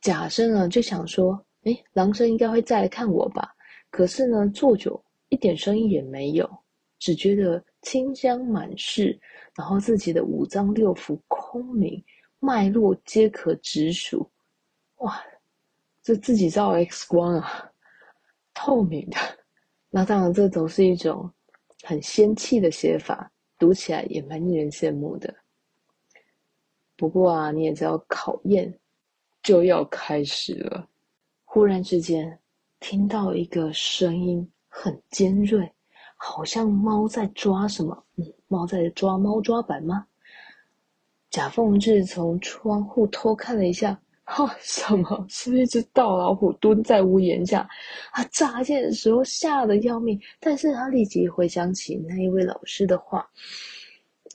[0.00, 3.54] 贾生呢就想说，诶，郎生应该会再来看我吧？
[3.90, 6.48] 可是呢，做久一点声音也没有，
[6.98, 9.18] 只觉得清香满室，
[9.54, 12.02] 然后自己的五脏六腑空明，
[12.38, 14.28] 脉络皆可直数。
[14.96, 15.22] 哇，
[16.02, 17.70] 这自己照 X 光啊，
[18.54, 19.16] 透明的。
[19.90, 21.30] 那当然，这都是一种
[21.82, 25.32] 很仙气的写法，读起来也蛮令人羡慕的。
[26.96, 28.72] 不过啊，你也知道，考验
[29.42, 30.88] 就要开始了。
[31.44, 32.38] 忽然之间，
[32.80, 35.70] 听到一个声音很尖锐，
[36.16, 38.04] 好像猫在抓什么。
[38.16, 40.06] 嗯，猫在抓猫抓板吗？
[41.30, 44.00] 贾凤志从窗户偷看了一下。
[44.26, 45.26] 哈、什么？
[45.28, 47.68] 是不是一只大老虎蹲在屋檐下？
[48.10, 53.28] 他乍见的时候吓得要命，但是他立即回想起那一位老师的话，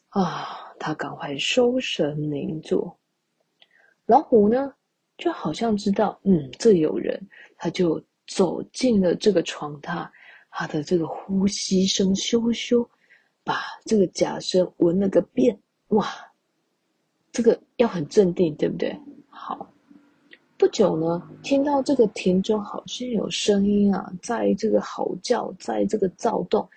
[0.09, 2.97] 啊，他赶快收神凝坐。
[4.05, 4.73] 老虎呢，
[5.17, 7.21] 就好像知道，嗯，这有人，
[7.57, 10.09] 他就走进了这个床榻，
[10.49, 12.87] 他的这个呼吸声咻咻，
[13.43, 15.59] 把这个假声闻了个遍。
[15.89, 16.07] 哇，
[17.31, 18.97] 这个要很镇定，对不对？
[19.29, 19.71] 好。
[20.57, 26.67] 不久呢，听到这个庭中好像有声音啊，在这个吼叫，在这个躁动，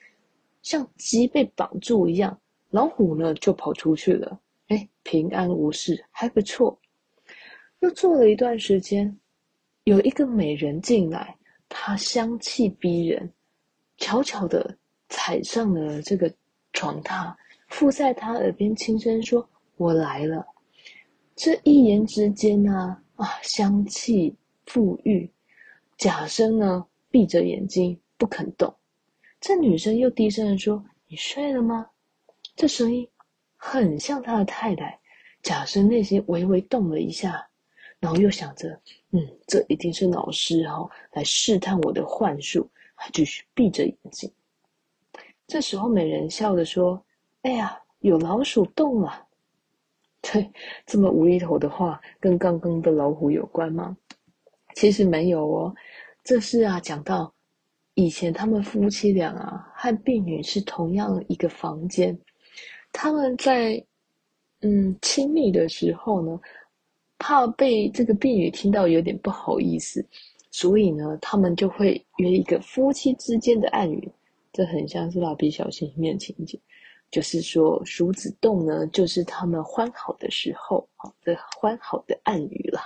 [0.62, 2.38] 像鸡被绑住一样。
[2.72, 6.76] 老虎呢就跑出去了，哎，平安无事，还不错。
[7.78, 9.16] 又坐了一段时间，
[9.84, 11.36] 有一个美人进来，
[11.68, 13.32] 她香气逼人，
[13.98, 14.76] 悄悄地
[15.08, 16.34] 踩上了这个
[16.72, 17.32] 床榻，
[17.68, 20.44] 附在他耳边轻声说：“我来了。”
[21.36, 22.98] 这一言之间呢。
[23.16, 24.34] 啊，香气
[24.66, 25.30] 馥郁，
[25.96, 28.74] 贾生呢闭着眼睛不肯动。
[29.38, 31.86] 这女生又低声地说：“你睡了吗？”
[32.54, 33.08] 这声音
[33.56, 34.98] 很像他的太太。
[35.42, 37.44] 贾生内心微微动了一下，
[37.98, 44.30] 然后又想着：“嗯，这一定是老师哈、哦、来试探我的幻术。”还继续闭着眼睛。
[45.48, 47.04] 这时候，美人笑着说
[47.42, 49.26] ：“哎呀，有老鼠洞了。”
[50.22, 50.48] 对，
[50.86, 53.96] 这么无厘头的话，跟刚刚的老虎有关吗？
[54.76, 55.74] 其实没有哦，
[56.22, 57.34] 这是啊，讲到
[57.94, 62.16] 以前他们夫妻俩啊，和婢女是同样一个房间，
[62.92, 63.82] 他们在
[64.60, 66.40] 嗯亲密的时候呢，
[67.18, 70.04] 怕被这个婢女听到有点不好意思，
[70.50, 74.10] 所以呢，他们就会约一个夫妻之间的暗语，
[74.52, 76.58] 这很像是蜡笔小新里面情节。
[77.10, 82.80] 就是说，鼠子洞呢，就是他们欢好的时候啊，这欢好的暗语了。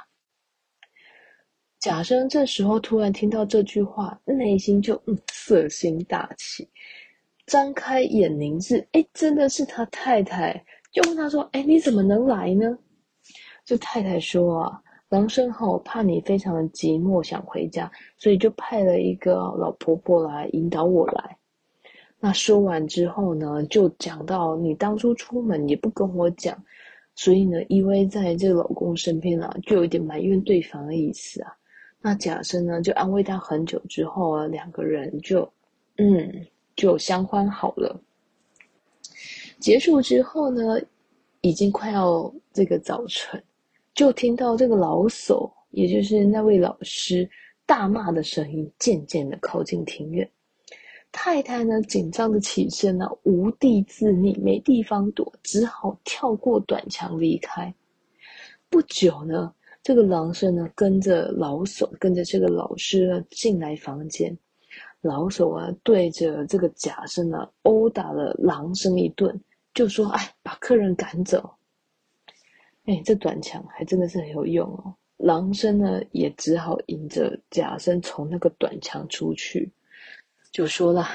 [1.78, 6.68] 贾生这时候突然听到这句话，内心就嗯色心大起，
[7.46, 12.76] 张开眼凝视，哎，真的是他太太，就问他说：“哎，你怎么能来呢？”
[13.64, 21.37] 这太太说：“啊，郎生吼怕你非常的寂寞，想回家，所以就派了一个老婆婆来引导我来。”
[22.18, 26.56] 那说完之后呢，就讲到你当初出门也不跟我讲，
[27.14, 31.52] 所以呢，依偎在这个老公身边啊，就有一点埋怨对方的意思啊。
[32.00, 35.48] 那贾生呢，就安慰他很久之后啊，两个人就，
[35.98, 38.00] 嗯，就相欢好了。
[39.58, 40.78] 结束之后呢，
[41.40, 43.42] 已经快要这个早晨，
[43.94, 47.28] 就听到这个老叟，也就是那位老师
[47.64, 50.30] 大骂的声音，渐渐的靠近庭院。
[51.10, 57.74] 太太呢，紧张的起身呢，无地自匿，没地方躲，只好跳过短墙离开。
[58.68, 64.36] 不久呢，这个郎生呢，跟着老叟，跟着这个老师呢，进来房间。
[65.06, 69.40] 老手啊，对着这个假身呢，殴打了狼生一顿，
[69.72, 71.48] 就说：“哎，把客人赶走。”
[72.86, 74.94] 哎，这短墙还真的是很有用哦。
[75.16, 79.72] 狼生呢，也只好迎着假身从那个短墙出去。
[80.52, 81.06] 就说了，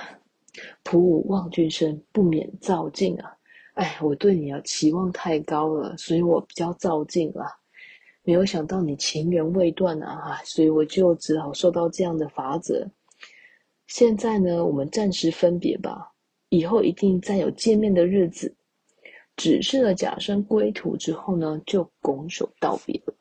[0.83, 3.37] 普武望君生，不免躁进啊！
[3.73, 7.45] 哎，我对你啊期望太高了，所以我比较躁进了。
[8.23, 12.85] 没有想到你情缘未断啊，所以我就只好受到这样的罚则。
[13.93, 16.13] 现在呢，我们暂时分别吧，
[16.47, 18.55] 以后一定再有见面的日子。
[19.35, 23.13] 指示了假身归途之后呢，就拱手道别了。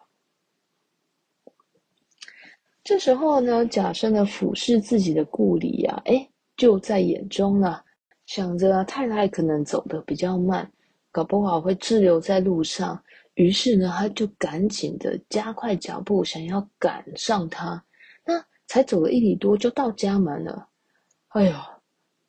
[2.84, 7.84] 这时候呢，假身呢俯视自己的故里呀、啊，哎，就在眼中了，
[8.26, 10.70] 想着太太可能走得比较慢，
[11.10, 13.02] 搞不好会滞留在路上，
[13.34, 17.84] 于是呢，他就赶紧的加快脚步，想要赶上她。
[18.70, 20.68] 才走了一里多，就到家门了。
[21.30, 21.52] 哎呦，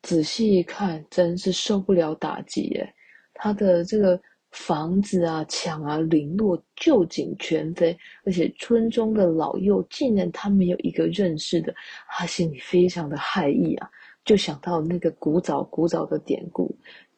[0.02, 2.94] 仔细一看，真是受不了打击耶！
[3.32, 4.20] 他的这个。
[4.52, 11.74] 房子啊，墙啊，零落，旧景全非，而且村中的老幼竟然他没有一个认识的，
[12.10, 13.90] 他心里非常的害意啊，
[14.26, 16.70] 就想到那个古早古早的典故，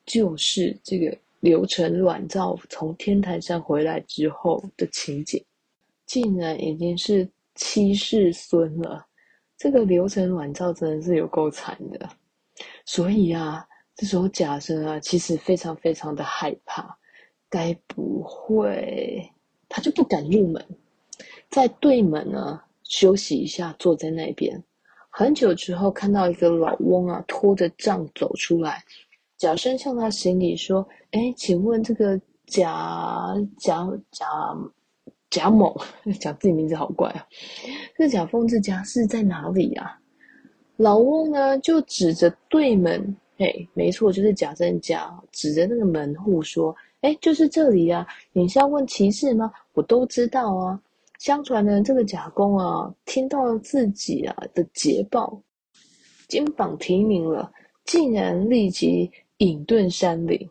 [0.06, 5.44] 就是这个刘成阮照从天台山回来之后的情景，
[6.06, 9.04] 竟然已经是七世孙了，
[9.64, 12.06] 这个刘承阮造真的是有够惨的，
[12.84, 16.98] 所以啊，这时候假生啊，其实非常非常的害怕。
[17.48, 19.26] 该不会，
[19.66, 20.62] 他就不敢入门，
[21.48, 24.62] 在对门呢休息一下，坐在那边。
[25.08, 28.84] 很久之后，看到一个老翁啊，拖着杖走出来。
[29.38, 34.26] 贾生向他行礼说：“哎，请问这个贾贾贾
[35.34, 35.76] 贾某，
[36.20, 37.26] 讲自己名字好怪啊！
[37.98, 39.98] 这贾凤这家是在哪里啊？”
[40.78, 46.72] 老翁呢就指着对门，嘿，没错，就是贾生家，指着那个门户说。
[47.00, 48.06] 哎，就是这里呀、啊！
[48.32, 49.50] 你是要问骑士吗？
[49.72, 50.80] 我都知道啊。
[51.18, 55.42] 相传呢，这个贾公啊，听到了自己啊的捷报，
[56.28, 57.50] 金榜题名了，
[57.84, 60.48] 竟然立即隐遁山林。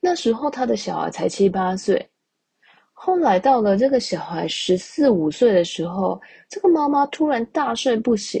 [0.00, 2.08] 那时候他的小孩才七八岁。
[3.04, 8.40] 后来到了这个小孩十四五岁的时候，这个妈妈突然大睡不醒。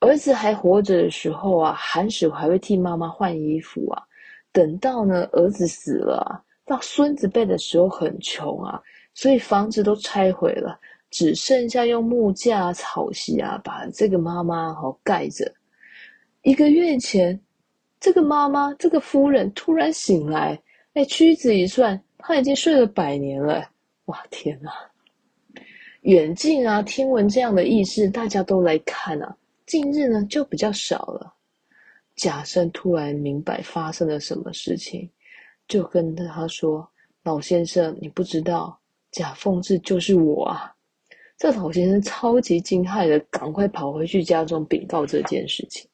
[0.00, 4.02] 儿子还活着的时候啊，寒暑还会替妈妈换衣服啊。
[4.50, 8.82] 等到呢，儿子死了，到孙子辈的时候很穷啊，
[9.14, 10.76] 所以房子都拆毁了，
[11.08, 15.48] 只剩下用木架、草席啊，把这个妈妈好盖着。
[16.42, 17.40] 一个月前，
[18.00, 20.60] 这个妈妈这个夫人突然醒来，
[20.94, 23.70] 哎，屈指一算，他已经睡了百年了。
[24.06, 24.72] 哇，天哪！
[26.00, 29.36] 远近啊，听闻这样的异事，大家都来看啊。
[29.66, 31.34] 近日呢，就比较少了。
[32.16, 35.10] 贾生突然明白发生了什么事情，
[35.68, 36.88] 就跟他说
[37.24, 38.78] ：“老先生，你不知道
[39.10, 40.74] 贾凤志就是我啊！”
[41.36, 45.86] 这老先生超级惊骇的，赶快跑回去家中禀告这件事情。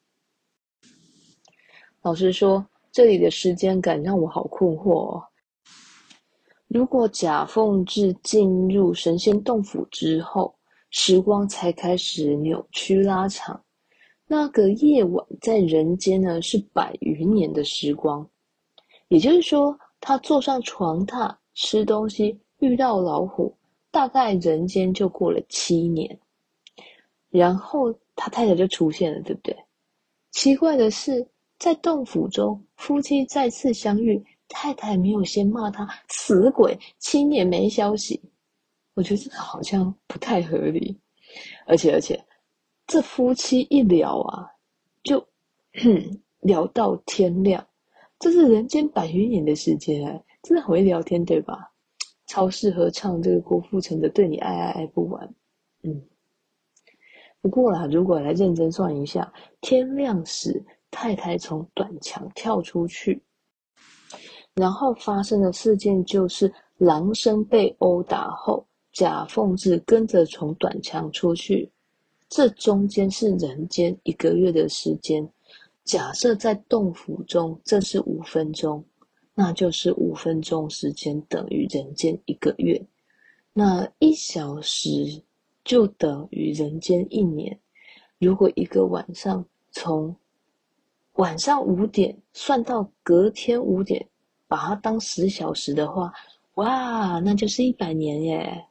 [2.02, 5.24] 老实说，这里的时间感让我好困惑哦。
[6.72, 10.54] 如果贾凤志进入神仙洞府之后，
[10.90, 13.60] 时光才开始扭曲拉长。
[14.24, 18.24] 那个夜晚在人间呢，是百余年的时光，
[19.08, 23.52] 也就是说，他坐上床榻吃东西，遇到老虎，
[23.90, 26.16] 大概人间就过了七年，
[27.30, 29.56] 然后他太太就出现了，对不对？
[30.30, 31.26] 奇怪的是，
[31.58, 38.20] 在洞府中，夫妻再次相遇，太太没有先骂他死鬼，七年没消息，
[38.92, 40.94] 我觉得这个好像不太合理，
[41.66, 42.22] 而且而且。
[42.86, 44.50] 这夫妻一聊啊，
[45.04, 45.24] 就
[46.42, 47.64] 聊到天亮，
[48.18, 50.02] 这是人间百余年的时间，
[50.42, 51.70] 真的很会聊天对吧？
[52.26, 55.24] 超适合唱这个郭富城的《对你爱爱爱不完》。
[55.84, 56.02] 嗯，
[57.40, 60.60] 不过啦，如果来认真算一下，天亮时
[60.90, 63.22] 太太从短墙跳出去，
[64.54, 71.70] 然后发生的事件就是狼生被殴打后，贾凤志跟着从短墙出去。
[72.28, 75.28] 这中间是人间一个月的时间，
[75.84, 78.84] 假设在洞府中，这是五分钟，
[79.34, 82.80] 那就是五分钟时间等于人间一个月，
[83.52, 85.22] 那一小时
[85.64, 87.58] 就等于人间一年。
[88.18, 90.14] 如果一个晚上从
[91.14, 94.06] 晚上五点算到隔天五点，
[94.50, 96.12] 把它当十小时的话，
[96.54, 98.64] 哇，那就是一百年耶！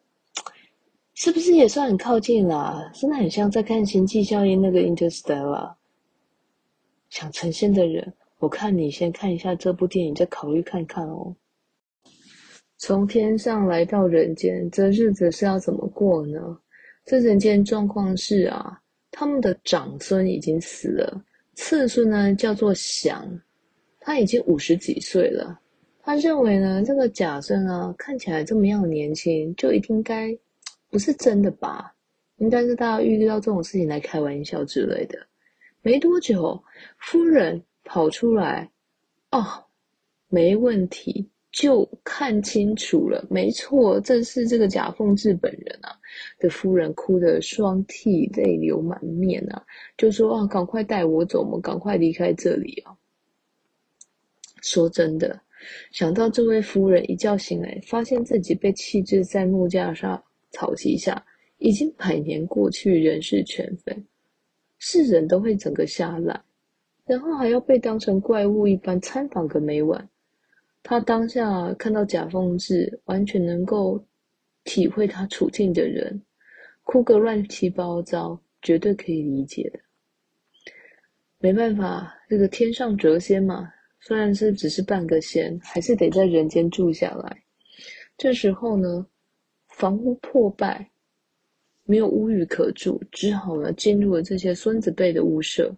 [1.14, 2.91] 是不是也算很靠近啦？
[2.93, 5.68] 真的很像在看《星际效应》那个《Interstellar》。
[7.10, 11.34] 想成仙的人，我看你先看一下这部电影，再考虑看看哦。
[12.78, 16.60] 从天上来到人间，这日子是要怎么过呢？
[17.06, 18.82] 这人间状况是啊，
[19.12, 21.24] 他们的长孙已经死了，
[21.54, 23.26] 次孙呢叫做祥，
[24.01, 25.58] 他已经五十几岁了。
[26.10, 30.36] 他认为呢，这个假生啊，看起来这么样年轻，就一定该。
[30.89, 31.93] 不是真的吧？
[32.38, 35.20] 应该是大家遇到这种事情来开玩笑之类的。
[35.84, 36.60] 没多久，
[36.97, 38.68] 夫人跑出来，
[39.30, 39.45] 哦，
[40.30, 45.95] 没问题，就看清楚了，没错，正是这个贾凤志本人啊
[46.39, 49.64] 的夫人哭得双涕泪流满面啊，
[49.95, 52.97] 就说啊，赶快带我走，我们赶快离开这里啊！
[54.64, 55.39] 说真的，
[55.91, 61.26] 想到这位夫人一觉醒来，发现自己被弃置在木架上草席下，
[61.57, 63.95] 已经百年过去，人事全非，
[64.78, 66.41] 是人都会整个吓烂，
[67.05, 70.10] 然后还要被当成怪物一般参访个没完。
[70.82, 74.03] 他当下看到贾凤志，完全能够
[74.64, 76.22] 体会他处境的人，
[76.84, 79.80] 哭个乱七八糟，绝对可以理解的。
[81.39, 83.70] 没办法，这个天上谪仙嘛，
[84.00, 87.43] 虽然是只是半个仙，还是得在人间住下来。
[88.18, 89.06] 这时候呢，
[89.68, 90.89] 房屋破败，
[91.84, 95.74] 没有屋宇可住，只好呢进入了这些孙子辈的屋舍。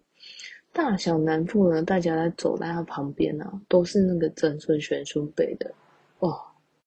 [0.72, 5.70] 大小男妇呢，大家来走在他旁边啊，都是那个曾孙、玄孙辈的，
[6.20, 6.34] 哇，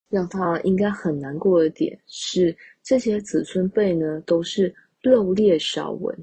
[0.09, 4.73] 让他应该很难过的点是，这些子孙辈呢，都是
[5.03, 6.17] 漏裂少闻，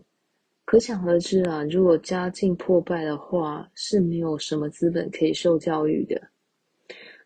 [0.73, 6.19] 可想而知啊，如果家境破败的话，是没有什么资本可以受教育的。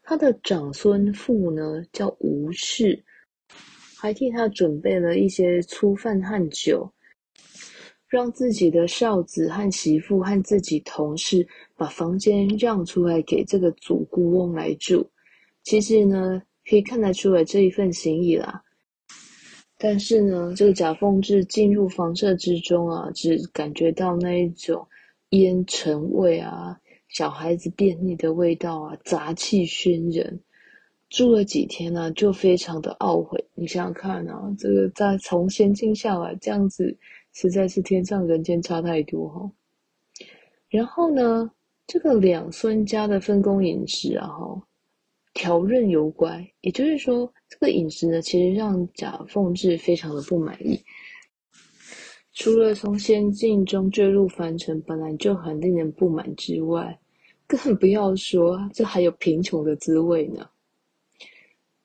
[0.02, 3.00] 他的长孙父呢，叫吴氏，
[3.96, 6.92] 还替他准备了一些粗饭和酒。
[8.08, 15.08] 让自己的少子和媳妇和自己同事把房间让出来给这个祖姑翁来住。
[15.62, 18.60] 其实呢，可以看得出来这一份心意啦。
[19.78, 24.86] 但是呢，这个贾凤志进入房舍之中啊，只感觉到那一种
[25.30, 30.40] 烟尘味啊、小孩子便秘的味道啊，杂气熏人。
[31.08, 33.42] 住了几天呢、啊，就非常的懊悔。
[33.54, 36.96] 你想想看啊，这个再从仙境下来这样子。
[37.38, 39.52] 实在是天上人间差太多哈。
[40.70, 41.50] 然后呢，
[41.86, 44.62] 这个两孙家的分工饮食啊，哈，
[45.36, 46.44] 调任尤乖。
[46.62, 50.82] 也就是说，这个饮食呢，其实让贾凤志非常的不满意。
[52.32, 56.98] 除了从仙境中坠入凡尘本来就很令人不满之外，
[57.46, 60.48] 更不要说这还有贫穷的滋味呢。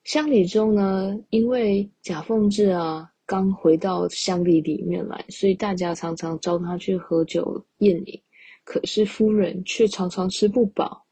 [0.05, 3.09] 乡里中呢，因为贾凤志啊。
[3.23, 8.21] 刚回到乡里里面来，所以大家常常招他去喝酒宴饮。
[8.65, 11.05] 可是夫人却常常吃不饱。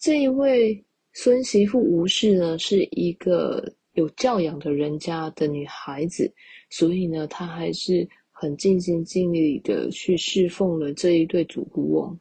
[0.00, 0.84] 这一位
[1.20, 6.32] 孙媳妇吴氏呢，是一个有教养的人家的女孩子，
[6.70, 12.16] 所以呢，她还是很尽心尽力的去侍奉了这一对祖姑翁。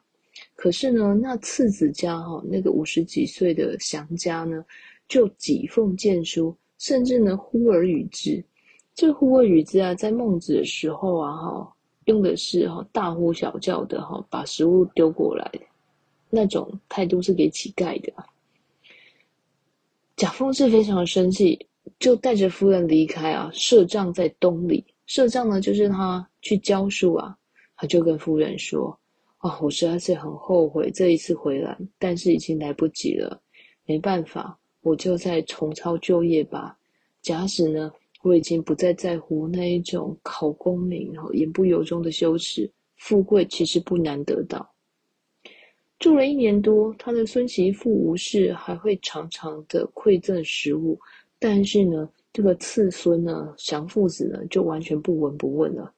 [0.55, 4.65] 可是呢，那次子家哈，那个五十几岁的祥家呢，
[5.07, 8.43] 就几奉荐书，甚至呢呼而与之。
[8.95, 11.73] 这呼而与之啊，在孟子的时候啊，哈，
[12.05, 15.51] 用的是哈大呼小叫的哈，把食物丢过来，
[16.31, 18.11] 那种态度是给乞丐的。
[20.17, 21.57] 贾凤志非常生气，
[21.99, 24.83] 就带着夫人离开啊，设帐在东里。
[25.05, 27.37] 设帐呢，就是他去教书啊，
[27.75, 28.99] 他就跟夫人说
[29.37, 33.39] ：“啊，我实在是很后悔这一次回来，但是已经来不及了，
[33.85, 36.75] 没办法，我就再重操旧业吧。
[37.21, 37.91] 假使呢。”
[38.23, 42.69] 我已经不再在乎那一种考功名，然后言不由衷的羞耻。
[42.97, 44.67] 富贵其实不难得到。
[45.99, 50.99] 住了一年多，他的孙媳妇吴氏还会常常的馈赠食物，
[51.39, 55.93] 但是呢，这个次孙呢，祥父子呢，就完全不闻不问了。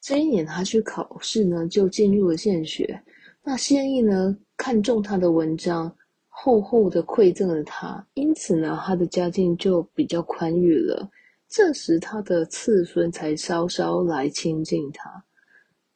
[0.00, 3.02] 这一年他去考试呢，就进入了县学。
[3.42, 5.94] 那县议呢，看中他的文章。
[6.32, 11.06] 厚厚的馈赠了他，因此呢，他的家境就比较宽裕了。
[11.48, 15.22] 这时，他的次孙才稍稍来亲近他。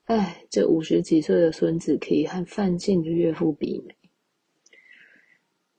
[0.05, 3.97] 哎，这五十几岁的孙子可以和范进的岳父比美。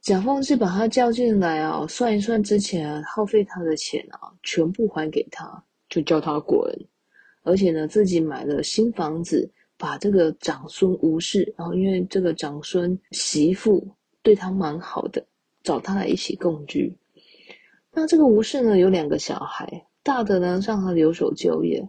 [0.02, 6.60] 贾凤志把他叫进来啊，算一算之前耗费他的钱啊，全部还给他，就叫他滚。
[7.44, 13.88] 而且呢，自己买了新房子，把这个长孙吴氏，然后因为这个长孙媳妇。
[14.26, 15.24] 对他蛮好的，
[15.62, 16.92] 找他来一起共居。
[17.92, 21.88] 那这个吴氏呢，有两个小孩，大的呢让他留守就业，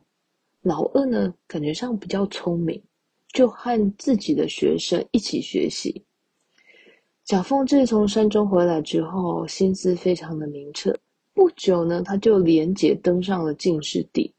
[0.67, 2.83] 老二呢感觉上比较聪明，
[3.29, 6.05] 就和自己的学生一起学习。
[7.25, 10.93] 贾凤志从山中回来之后，心思非常的明澈。
[11.33, 14.35] 不久呢，他就连结登上了进士第，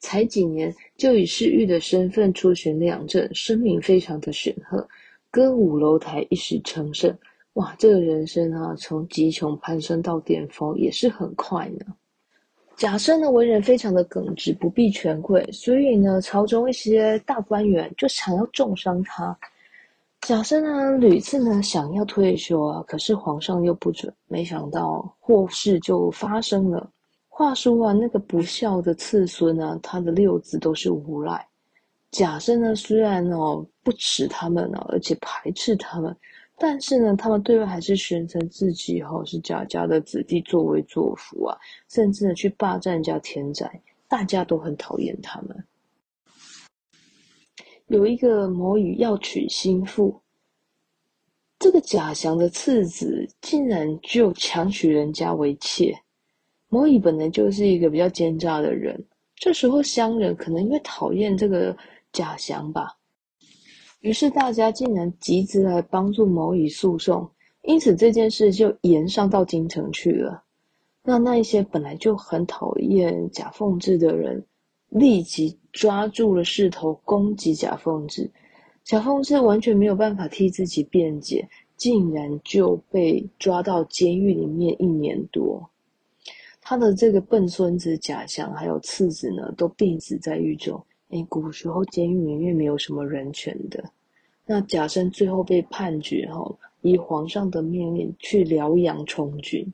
[0.00, 4.86] 才几年就以侍御的身份出巡两镇，声名非常的显赫。
[5.30, 7.16] 歌舞楼台一时成盛，
[7.54, 7.74] 哇！
[7.78, 11.86] 这个人生啊，从极穷攀升到巅峰也是很快呢。
[12.76, 19.36] 贾生呢，为人非常的耿直，不避权贵，所以呢，朝中一些大官员就想要重伤他。
[20.22, 24.12] 贾生呢，屡次呢想要退休啊，可是皇上又不准。
[24.26, 26.90] 没想到祸事就发生了。
[27.28, 31.46] 话说啊，那个不孝的次孙呢，他的六子都是无赖。
[32.10, 36.14] 贾生呢，虽然哦不齿他们呢，而且排斥他们，
[36.66, 41.54] 但是呢，他们对外还是宣称自己哈是贾家的子弟，作威作福啊，
[41.90, 43.70] 甚至呢去霸占人家田宅，
[44.08, 45.62] 大家都很讨厌他们。
[47.88, 50.18] 有一个某乙要娶心腹，
[51.58, 55.94] 这个贾祥的次子竟然就强娶人家为妾。
[56.70, 58.98] 某乙本来就是一个比较奸诈的人，
[59.36, 61.76] 这时候乡人可能因为讨厌这个。
[62.16, 62.96] 贾祥吧，
[64.04, 67.26] 于是大家竟然集资来帮助某乙诉讼，
[67.62, 70.42] 因此这件事就延上到京城去了。
[71.02, 74.44] 那那一些本来就很讨厌贾凤志的人，
[74.90, 78.30] 立即抓住了势头攻击贾凤志。
[78.84, 81.48] 贾凤志完全没有办法替自己辩解，
[81.78, 85.66] 竟然就被抓到监狱里面一年多。
[86.60, 90.84] 他的这个笨孙子贾祥还有次子呢，都病死在狱中。
[91.10, 93.84] 诶，古时候监狱里面没有什么人权的。
[94.46, 99.66] 那贾生最后被判决哈，以皇上的命令去辽阳充军。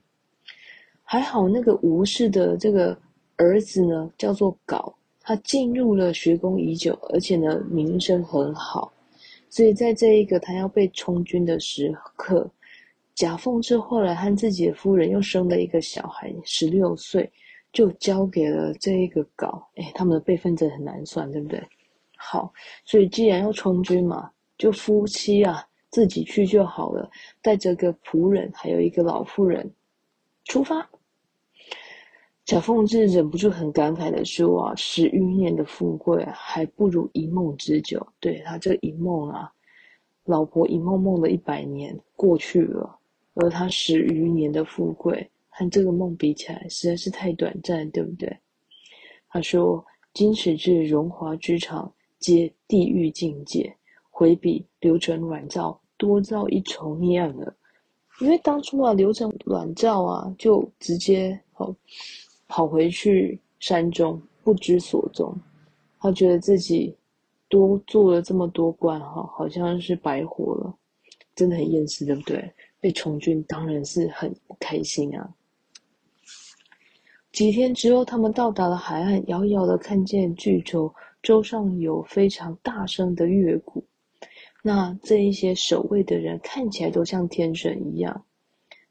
[1.03, 2.97] 还好那个吴氏的这个
[3.37, 8.93] 儿子呢，叫做杲，他进入了学宫已久，而且呢名声很好，
[9.49, 12.49] 所以在这一个他要被充军的时刻，
[13.14, 17.28] 贾凤志后来和自己的夫人又生了一个小孩，十六岁。
[17.73, 21.62] 就交给了这一个稿，哎，他们的辈分真很难算，对不对？
[22.16, 22.53] 好，
[22.85, 27.11] 所以既然要充军嘛，就夫妻啊自己去就好了，
[27.41, 29.71] 带着个仆人，还有一个老妇人，
[30.45, 30.89] 出发。
[32.47, 38.05] 小凤志忍不住很感慨的说啊：“十余年的富贵还不如一梦之久。
[38.18, 39.53] 对”对他这一梦啊，
[40.25, 42.99] 老婆一梦梦了一百年过去了，
[43.35, 45.31] 而他十余年的富贵。
[45.61, 48.35] 和这个梦比起来，实在是太短暂，对不对？
[49.29, 49.85] 他说
[50.15, 53.71] ：“今始至荣华之场，皆地狱境界。
[54.09, 57.55] 回比刘承阮诏，多造一重孽了。
[58.23, 61.77] 因为当初啊，刘承阮诏啊，就直接哦
[62.49, 65.39] 跑回去山中，不知所踪。
[65.99, 66.97] 他觉得自己
[67.51, 70.75] 多做了这么多官，哈，好像是白活了，
[71.35, 72.51] 真的很厌世，对不对？
[72.81, 75.31] 被从军，当然是很不开心啊。”
[77.33, 83.85] 几天之后，他们到达了海岸，遥遥的看见巨舟，舟上有非常大声的乐鼓。
[84.62, 88.24] 那这一些守卫的人看起来都像天神一样。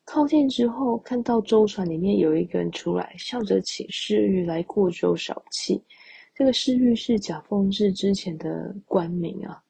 [0.05, 5.83] 靠近之后，看到舟船里面有一个人出来，笑着请侍御来过舟扫气。
[6.33, 9.61] 这个侍御是贾凤志之前的官名啊。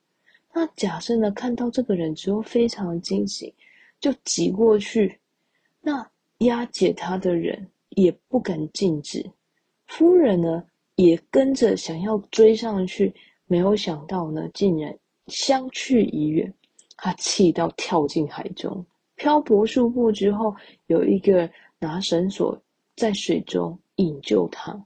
[0.54, 3.54] 那贾生呢，看到这个人之后非常的惊喜，
[4.00, 5.20] 就挤过去，
[5.82, 6.08] 那
[6.38, 7.68] 押解他的人。
[7.90, 9.26] 也不敢禁止，
[9.88, 10.64] 夫人呢
[10.96, 13.14] 也跟着想要追上去，
[13.48, 16.54] 没有想到呢，竟然相去已远。
[16.98, 18.86] 他气到跳进海中，
[19.16, 20.54] 漂泊数步之后，
[20.88, 22.62] 有一个拿绳索
[22.96, 24.78] 在水中引救他。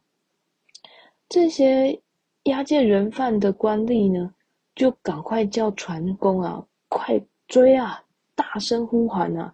[1.27, 1.99] 这些
[2.43, 4.31] 押解人犯的官吏呢，
[4.75, 8.03] 就赶快叫船工啊，快追啊，
[8.35, 9.51] 大声呼喊啊！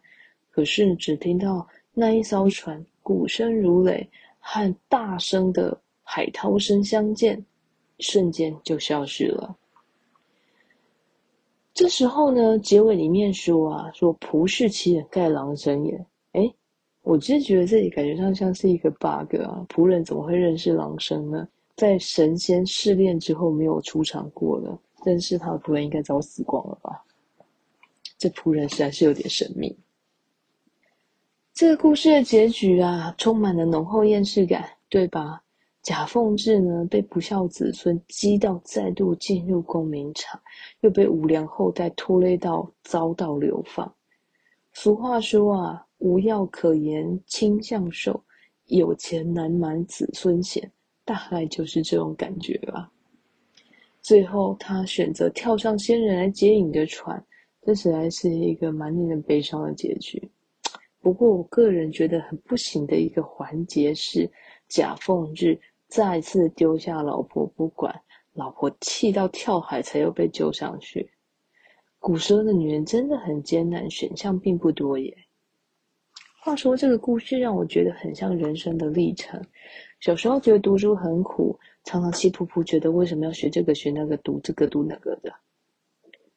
[0.49, 2.85] 可是只听到那一艘船。
[3.01, 7.43] 鼓声如雷，和大声的海涛声相间，
[7.99, 9.55] 瞬间就消失了。
[11.73, 16.05] 这时候呢，结尾里面说啊，说仆视其人，盖狼生也。
[16.33, 16.53] 诶，
[17.03, 21.47] 我其实觉得这里感觉上像是一个 bug 啊，仆人怎么会认识狼生呢？
[21.75, 27.01] 在神仙试炼之后没有出场过了，认识他的仆人应该早死光了吧？
[28.17, 29.73] 这仆人实在是有点神秘。
[31.60, 35.43] 这个故事的结局啊，充满了浓厚厌世感，对吧？
[35.82, 40.39] 贾凤志呢，被不孝子孙激到再度进入公民场，
[40.80, 43.93] 又被无良后代拖累到遭到流放。
[44.72, 48.24] 俗话说啊，无药可言亲相寿，
[48.68, 50.72] 有钱难瞒子孙贤，
[51.03, 52.89] 大概就是这种感觉吧。
[54.01, 57.22] 最后，他选择跳上仙人来接引的船，
[57.64, 60.32] 这实在是一个蛮令人悲伤的结局。
[61.01, 64.29] 不过，我个人觉得很不行的一个环节是，
[64.67, 68.01] 贾凤志再次丢下老婆不管，
[68.33, 71.11] 老婆气到跳海才又被救上去。
[71.99, 75.17] 古时候的女人真的很艰难，选项并不多耶。
[76.41, 79.41] 话说这个故事让我觉得很像人生的历程。
[79.99, 85.33] 小时候觉得读书很苦，常常气噗噗，觉得为什么要学这个学那个，读这个读那个的。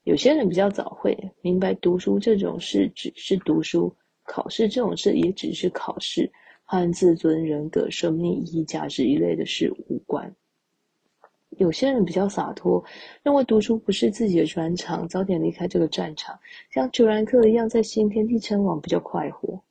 [0.02, 3.94] 有些人比较早会明白，读书这种事只是读书，
[4.24, 6.30] 考试这种事也只是考试，
[6.64, 10.34] 和自尊、人格、生命意义、价值一类的事无关。
[11.58, 12.82] 有些人比较洒脱，
[13.22, 16.38] 认为读书不是自己的专长，早点离开这个战场，
[16.70, 19.62] 像虬兰克一样在新天地称王比较快活。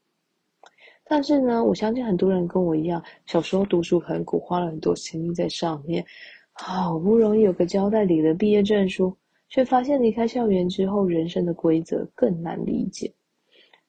[1.04, 6.06] 但是呢，我相信很多人跟我一样，小时候读书很苦，花了很多心力在上面，
[6.52, 9.16] 好不容易有个交代，领了毕业证书。
[9.50, 13.12] 却发现离开校园之后，人生的规则更难理解。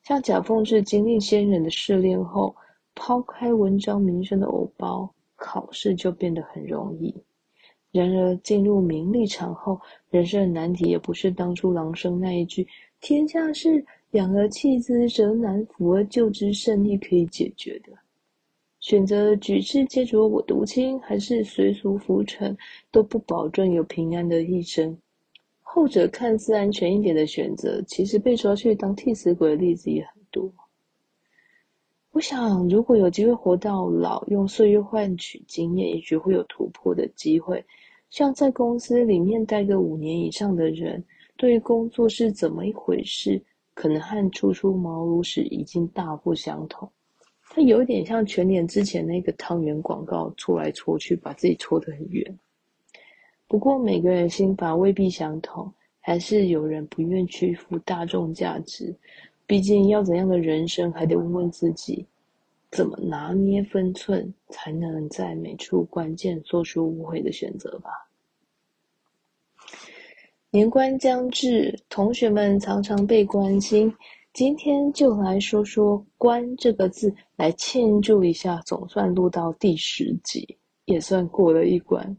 [0.02, 2.54] 像贾凤志经历仙人的试炼后，
[2.94, 7.14] 抛开文章名声的偶包，考试就变得很容易。
[7.92, 9.80] 然而进入名利场后，
[10.10, 12.66] 人生的难题也不是当初郎生那一句
[13.00, 17.92] “天下事，养而弃之则难，抚而救之甚易”可以解决的。
[18.80, 22.56] 选择举世皆浊我独清，还是随俗浮沉，
[22.90, 24.98] 都不保证有平安的一生。
[25.74, 30.52] 后者看似安全一点的选择，其实被抓去当替死鬼的例子也很多。
[32.10, 37.64] 我想，如果有机会活到老，用岁月换取经验，也许会有突破的机会。
[38.10, 41.02] 像在公司里面待个五年以上的人，
[41.38, 43.42] 对于工作是怎么一回事，
[43.72, 46.86] 可能和初出茅庐时已经大不相同。
[47.48, 52.38] 它有点像全年之前那个汤圆广告，搓来搓去，把自己搓得很圆。
[53.52, 58.96] 不过每个人心法未必相同，还是有人不愿屈服大众价值。
[59.46, 62.06] 毕竟要怎样的人生，还得问问自己，
[62.70, 67.90] 怎么拿捏分寸，才能在每处关键做出无悔的选择吧。
[70.50, 73.94] 年关将至，同学们常常被关心，
[74.32, 82.16] 今天就来说说“关”这个字，来庆祝一下，总算录到第十集，也算过了一关。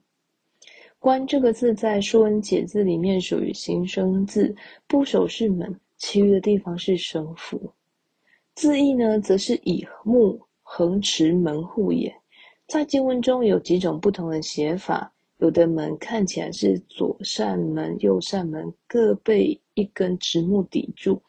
[1.03, 4.55] 关这个字在《说文解字》里面属于形声字，
[4.87, 7.69] 部首是门，其余的地方是声符。
[8.55, 12.09] 字义呢，则是以木横持门户也。
[12.67, 21.21] 在经文中有几种不同的写法，有的门看起来是左扇门、右扇门各被一根直木抵住，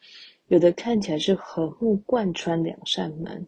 [0.47, 3.45] 有的看起来是横木贯穿两扇门，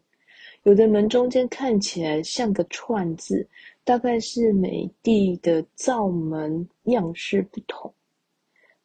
[0.64, 3.48] 有的门中间看起来像个串字。
[3.88, 7.94] 大概是每地的造门样式不同，“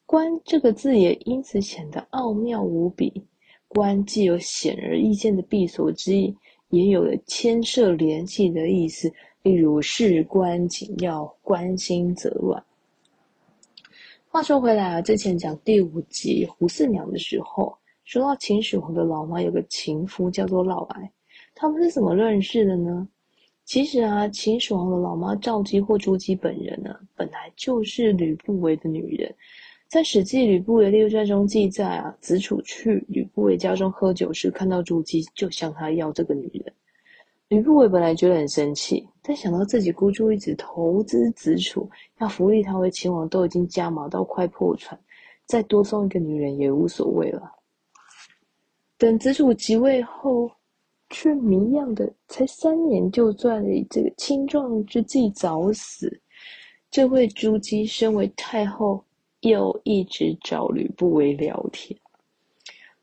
[0.06, 3.12] 关”这个字也因此显得奥妙无比。
[3.66, 6.32] 关既有显而易见的闭锁之意，
[6.68, 12.64] 也有了牵涉联系的意思，例如事关紧要，关心则乱。
[14.28, 21.10] 话说回来啊，之前讲第五集胡四娘的时候，说到秦始皇的老妈有个情夫叫做嫪毐，
[21.56, 23.08] 他们是怎么认识的呢？
[23.64, 29.34] 其实啊，秦始皇的老妈赵姬或朱姬本人呢，本来就是吕不韦的女人。
[29.88, 36.72] 在《史记·吕不韦列传》中记载啊，子楚去吕不韦家中喝酒时，看到朱姬，就向他要这个女人。
[37.48, 41.88] 吕不韦本来觉得很生气，但想到自己孤注一掷投资子楚，
[42.18, 44.98] 要扶立他为秦王，都已经加码到快破产，
[45.46, 47.50] 再多送一个女人也无所谓了。
[48.98, 50.50] 等子楚即位后。
[51.12, 56.20] 却谜样的，才三年就在这个青壮之际早死。
[56.90, 59.04] 这位朱姬身为太后，
[59.40, 61.96] 又一直找吕不韦聊天。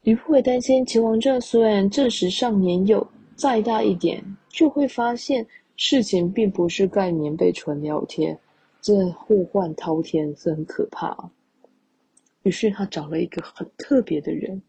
[0.02, 5.46] 吕不韦担心秦王政虽然这时上年幼，再大一点就会发现
[5.76, 8.38] 事情并不是盖棉被纯聊天，
[8.82, 11.16] 这祸患滔天，是很可怕。
[12.44, 14.58] 于是他找了一个很特别的人，《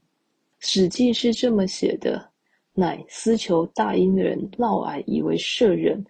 [0.59, 2.30] 史记》是这么写的。
[2.75, 6.05] 乃私求大阴人嫪毐以为舍人，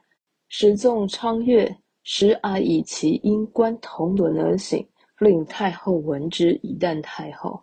[0.48, 4.86] 时纵昌乐，使毐以其因关同伦而行，
[5.18, 7.60] 令太后闻之，以旦太后。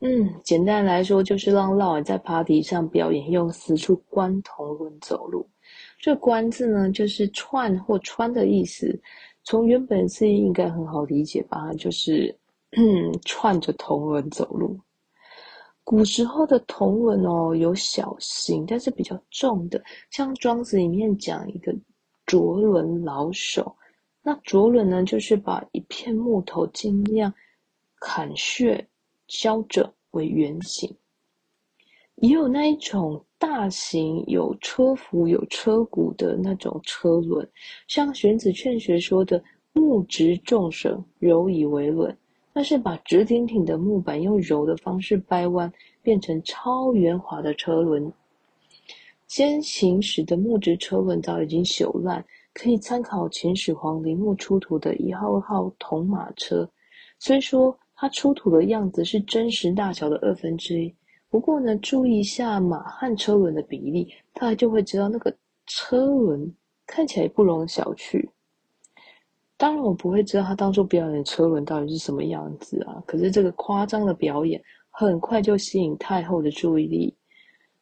[0.00, 5.48] 嗯，简单来说就是让嫪毐在 party 上表演，用四处关同伦走路。
[5.98, 8.98] 这“关”字呢，就是串或穿的意思。
[9.42, 11.72] 从原本字义应该很好理解吧？
[11.74, 12.34] 就是
[13.26, 14.78] 串着同轮走路。
[15.88, 21.74] 古时候的同伦哦，有小型但是比较重的，像《庄子》里面讲一个
[22.26, 23.74] 斫轮老手，
[24.22, 27.32] 那斫轮呢，就是把一片木头尽量
[28.00, 28.86] 砍削
[29.28, 30.94] 削整为圆形。
[32.16, 37.50] 也有那一种大型有车辅有车毂的那种车轮，
[37.86, 42.14] 像荀子《劝学》说的“木直重绳，柔以为轮”。
[42.58, 48.12] 那是把直挺挺的木板用柔的方式掰弯，变成超圆滑的车轮。
[49.28, 56.68] 先行时的木质车轮早已经朽烂，可以参考秦始皇陵墓出土的一号、二号铜马车。
[57.20, 60.92] 虽说它出土的样子是真实大小的二分之一。
[61.30, 65.32] 不过呢，注意一下马和车轮的比例，大家就会知道那个
[65.66, 66.52] 车轮
[66.88, 68.28] 看起来不容小觑。
[69.58, 73.02] 当然，我不会知道他当初表演的车轮到底是什么样子啊。
[73.04, 77.14] 可是这个夸张的表演很快就吸引太后的注意力。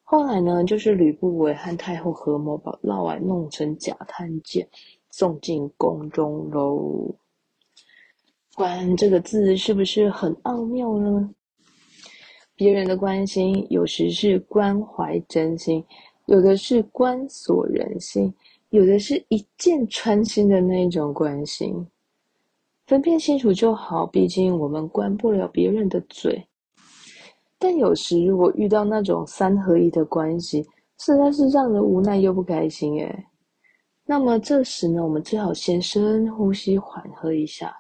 [0.03, 4.67] 后来呢，就是吕不韦和太后合谋，把嫪毐弄成假探监，
[5.11, 7.15] 送进宫中喽。
[8.55, 11.29] 关这个字是不是很奥妙呢？
[12.55, 15.85] 别人的关心，有时是关怀真心，
[16.25, 18.33] 有的是关锁人心，
[18.77, 21.75] 有的是一箭穿心的那一种关心。
[22.87, 26.47] 分辨清楚就好，毕竟我们关不了别人的嘴。
[27.59, 30.63] 但有时如果遇到那种三合一的关系，
[30.99, 33.25] 实在是让人无奈又不开心诶。
[34.05, 37.75] 那么这时呢，我们最好先深呼吸，缓和一下，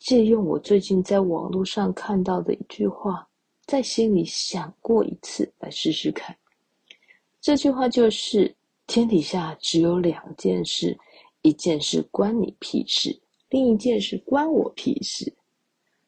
[0.00, 3.24] 借用我最近在网络上看到的一句话。
[3.66, 6.34] 在心里想过一次，来试试看。
[7.40, 8.52] 这句话就是：
[8.88, 10.98] 天底下只有两件事，
[11.42, 13.20] 一件事关你屁事，
[13.50, 15.36] 另一件事关我屁事。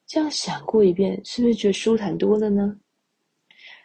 [0.07, 2.75] 这样想过一遍，是不是觉得舒坦多了呢？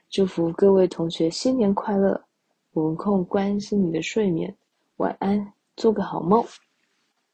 [0.09, 2.25] 祝福各位同学新年快乐！
[2.71, 4.55] 文控关心你的睡眠，
[4.95, 6.41] 晚安，做个好梦。